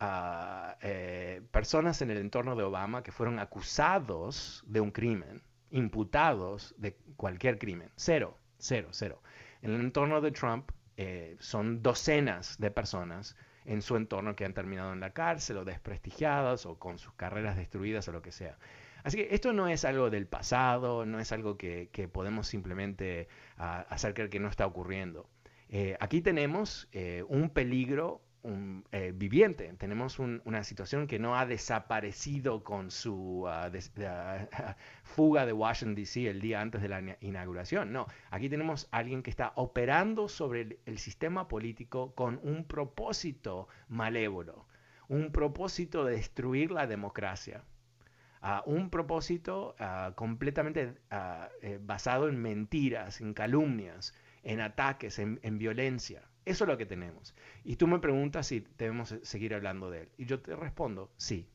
ah, 0.00 0.76
eh, 0.82 1.40
personas 1.52 2.02
en 2.02 2.10
el 2.10 2.18
entorno 2.18 2.56
de 2.56 2.64
Obama 2.64 3.04
que 3.04 3.12
fueron 3.12 3.38
acusados 3.38 4.64
de 4.66 4.80
un 4.80 4.90
crimen 4.90 5.45
imputados 5.70 6.74
de 6.78 6.96
cualquier 7.16 7.58
crimen. 7.58 7.90
Cero, 7.96 8.38
cero, 8.58 8.88
cero. 8.92 9.22
En 9.62 9.72
el 9.72 9.80
entorno 9.80 10.20
de 10.20 10.30
Trump 10.30 10.70
eh, 10.96 11.36
son 11.38 11.82
docenas 11.82 12.58
de 12.58 12.70
personas 12.70 13.36
en 13.64 13.82
su 13.82 13.96
entorno 13.96 14.36
que 14.36 14.44
han 14.44 14.54
terminado 14.54 14.92
en 14.92 15.00
la 15.00 15.10
cárcel 15.10 15.58
o 15.58 15.64
desprestigiadas 15.64 16.66
o 16.66 16.78
con 16.78 16.98
sus 16.98 17.12
carreras 17.14 17.56
destruidas 17.56 18.06
o 18.08 18.12
lo 18.12 18.22
que 18.22 18.32
sea. 18.32 18.58
Así 19.02 19.18
que 19.18 19.28
esto 19.34 19.52
no 19.52 19.68
es 19.68 19.84
algo 19.84 20.10
del 20.10 20.26
pasado, 20.26 21.06
no 21.06 21.20
es 21.20 21.30
algo 21.32 21.56
que, 21.56 21.88
podemos 22.12 22.48
simplemente 22.48 23.28
ah, 23.56 23.86
hacer 23.88 24.14
creer 24.14 24.30
que 24.30 24.40
no 24.40 24.48
está 24.48 24.66
ocurriendo. 24.66 25.28
Eh, 25.68 25.96
aquí 26.00 26.20
tenemos 26.20 26.88
eh, 26.92 27.24
un 27.28 27.50
peligro 27.50 28.22
un, 28.46 28.84
eh, 28.92 29.12
viviente. 29.14 29.72
Tenemos 29.78 30.18
una 30.18 30.64
situación 30.64 31.06
que 31.06 31.18
no 31.18 31.36
ha 31.36 31.46
desaparecido 31.46 32.62
con 32.62 32.90
su 32.90 33.44
ah, 33.48 33.70
fuga 35.02 35.46
de 35.46 35.52
Washington, 35.52 35.94
D.C. 35.96 36.28
el 36.28 36.40
día 36.40 36.60
antes 36.60 36.80
de 36.80 36.88
la 36.88 37.16
inauguración. 37.20 37.92
No, 37.92 38.06
aquí 38.30 38.48
tenemos 38.48 38.88
a 38.92 38.98
alguien 38.98 39.22
que 39.22 39.30
está 39.30 39.52
operando 39.56 40.28
sobre 40.28 40.78
el, 40.86 40.98
sistema 40.98 41.48
político 41.48 42.14
con 42.14 42.40
un 42.42 42.64
propósito 42.64 43.68
malévolo, 43.88 44.66
un 45.08 45.32
propósito 45.32 46.04
de 46.04 46.16
destruir 46.16 46.70
la 46.70 46.86
democracia. 46.86 47.64
Uh, 48.42 48.70
un 48.70 48.90
propósito 48.90 49.74
ah, 49.80 50.12
completamente 50.14 50.94
eh, 51.62 51.78
basado 51.82 52.28
en 52.28 52.40
mentiras, 52.40 53.20
en 53.20 53.34
calumnias, 53.34 54.14
en 54.44 54.60
ataques, 54.60 55.18
en 55.18 55.58
violencia. 55.58 56.22
Eso 56.46 56.64
es 56.64 56.68
lo 56.68 56.78
que 56.78 56.86
tenemos. 56.86 57.34
Y 57.64 57.76
tú 57.76 57.86
me 57.88 57.98
preguntas 57.98 58.46
si 58.46 58.64
debemos 58.78 59.14
seguir 59.22 59.52
hablando 59.52 59.90
de 59.90 60.02
él. 60.02 60.08
Y 60.16 60.26
yo 60.26 60.40
te 60.40 60.54
respondo, 60.54 61.10
sí. 61.16 61.50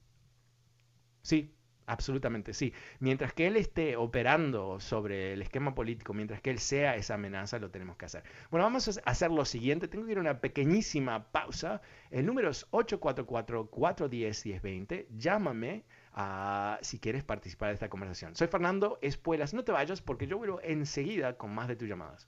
Sí, 1.22 1.56
absolutamente 1.86 2.54
sí. 2.54 2.74
Mientras 3.00 3.32
que 3.32 3.48
él 3.48 3.56
esté 3.56 3.96
operando 3.96 4.82
sobre 4.82 5.32
el 5.32 5.42
esquema 5.42 5.74
político, 5.76 6.14
mientras 6.14 6.42
que 6.42 6.50
él 6.50 6.60
sea 6.60 6.98
esa 6.98 7.14
amenaza, 7.14 7.58
lo 7.58 7.72
tenemos 7.72 7.96
que 7.96 8.04
hacer. 8.06 8.24
Bueno, 8.50 8.66
vamos 8.66 8.98
a 8.98 9.02
hacer 9.10 9.32
lo 9.32 9.46
siguiente. 9.46 9.88
Tengo 9.88 10.06
que 10.06 10.12
ir 10.12 10.18
a 10.18 10.22
una 10.22 10.42
pequeñísima 10.42 11.32
pausa. 11.32 11.82
El 12.10 12.26
número 12.26 12.50
es 12.50 12.70
844-410-1020. 12.72 15.08
Llámame 15.16 15.86
uh, 16.18 16.76
si 16.82 17.00
quieres 17.00 17.24
participar 17.24 17.70
de 17.70 17.76
esta 17.76 17.90
conversación. 17.90 18.36
Soy 18.36 18.50
Fernando 18.50 19.00
Espuelas. 19.02 19.54
No 19.54 19.64
te 19.64 19.72
vayas 19.72 20.02
porque 20.02 20.28
yo 20.28 20.38
vuelvo 20.38 20.60
enseguida 20.62 21.38
con 21.38 21.56
más 21.56 21.70
de 21.70 21.78
tus 21.78 21.88
llamadas. 21.88 22.28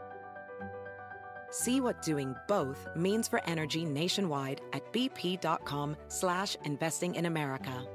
See 1.51 1.79
what 1.79 2.01
doing 2.01 2.35
both 2.47 2.87
means 2.95 3.27
for 3.27 3.41
energy 3.45 3.85
nationwide 3.85 4.61
at 4.73 4.91
bp.com 4.91 5.95
slash 6.07 6.57
investing 6.65 7.15
in 7.15 7.25
America. 7.25 7.85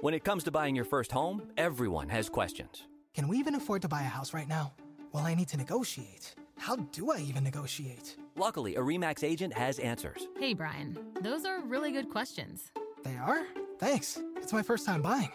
When 0.00 0.12
it 0.12 0.24
comes 0.24 0.44
to 0.44 0.50
buying 0.50 0.76
your 0.76 0.84
first 0.84 1.12
home, 1.12 1.48
everyone 1.56 2.10
has 2.10 2.28
questions. 2.28 2.86
Can 3.14 3.26
we 3.26 3.38
even 3.38 3.54
afford 3.54 3.80
to 3.82 3.88
buy 3.88 4.02
a 4.02 4.04
house 4.04 4.34
right 4.34 4.48
now? 4.48 4.74
Well, 5.12 5.24
I 5.24 5.34
need 5.34 5.48
to 5.48 5.56
negotiate. 5.56 6.34
How 6.58 6.76
do 6.76 7.10
I 7.10 7.20
even 7.20 7.44
negotiate? 7.44 8.16
Luckily, 8.36 8.74
a 8.74 8.80
REMAX 8.80 9.24
agent 9.24 9.54
has 9.54 9.78
answers. 9.78 10.26
Hey, 10.38 10.52
Brian, 10.52 10.98
those 11.22 11.44
are 11.44 11.62
really 11.62 11.92
good 11.92 12.10
questions. 12.10 12.72
They 13.04 13.16
are? 13.16 13.44
Thanks. 13.78 14.18
It's 14.36 14.52
my 14.52 14.62
first 14.62 14.84
time 14.84 15.00
buying. 15.00 15.30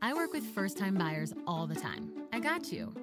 I 0.00 0.14
work 0.14 0.32
with 0.32 0.44
first 0.44 0.78
time 0.78 0.94
buyers 0.94 1.34
all 1.46 1.66
the 1.66 1.74
time. 1.74 2.12
I 2.32 2.38
got 2.38 2.72
you. 2.72 2.94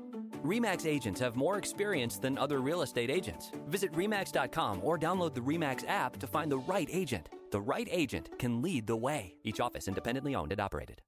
REMAX 0.43 0.87
agents 0.87 1.19
have 1.19 1.35
more 1.35 1.57
experience 1.57 2.17
than 2.17 2.37
other 2.37 2.61
real 2.61 2.81
estate 2.81 3.11
agents. 3.11 3.51
Visit 3.67 3.91
REMAX.com 3.93 4.81
or 4.83 4.97
download 4.97 5.35
the 5.35 5.41
REMAX 5.41 5.87
app 5.87 6.17
to 6.17 6.25
find 6.25 6.51
the 6.51 6.57
right 6.57 6.89
agent. 6.91 7.29
The 7.51 7.61
right 7.61 7.87
agent 7.91 8.29
can 8.39 8.61
lead 8.61 8.87
the 8.87 8.97
way. 8.97 9.35
Each 9.43 9.59
office 9.59 9.87
independently 9.87 10.33
owned 10.33 10.51
and 10.51 10.61
operated. 10.61 11.01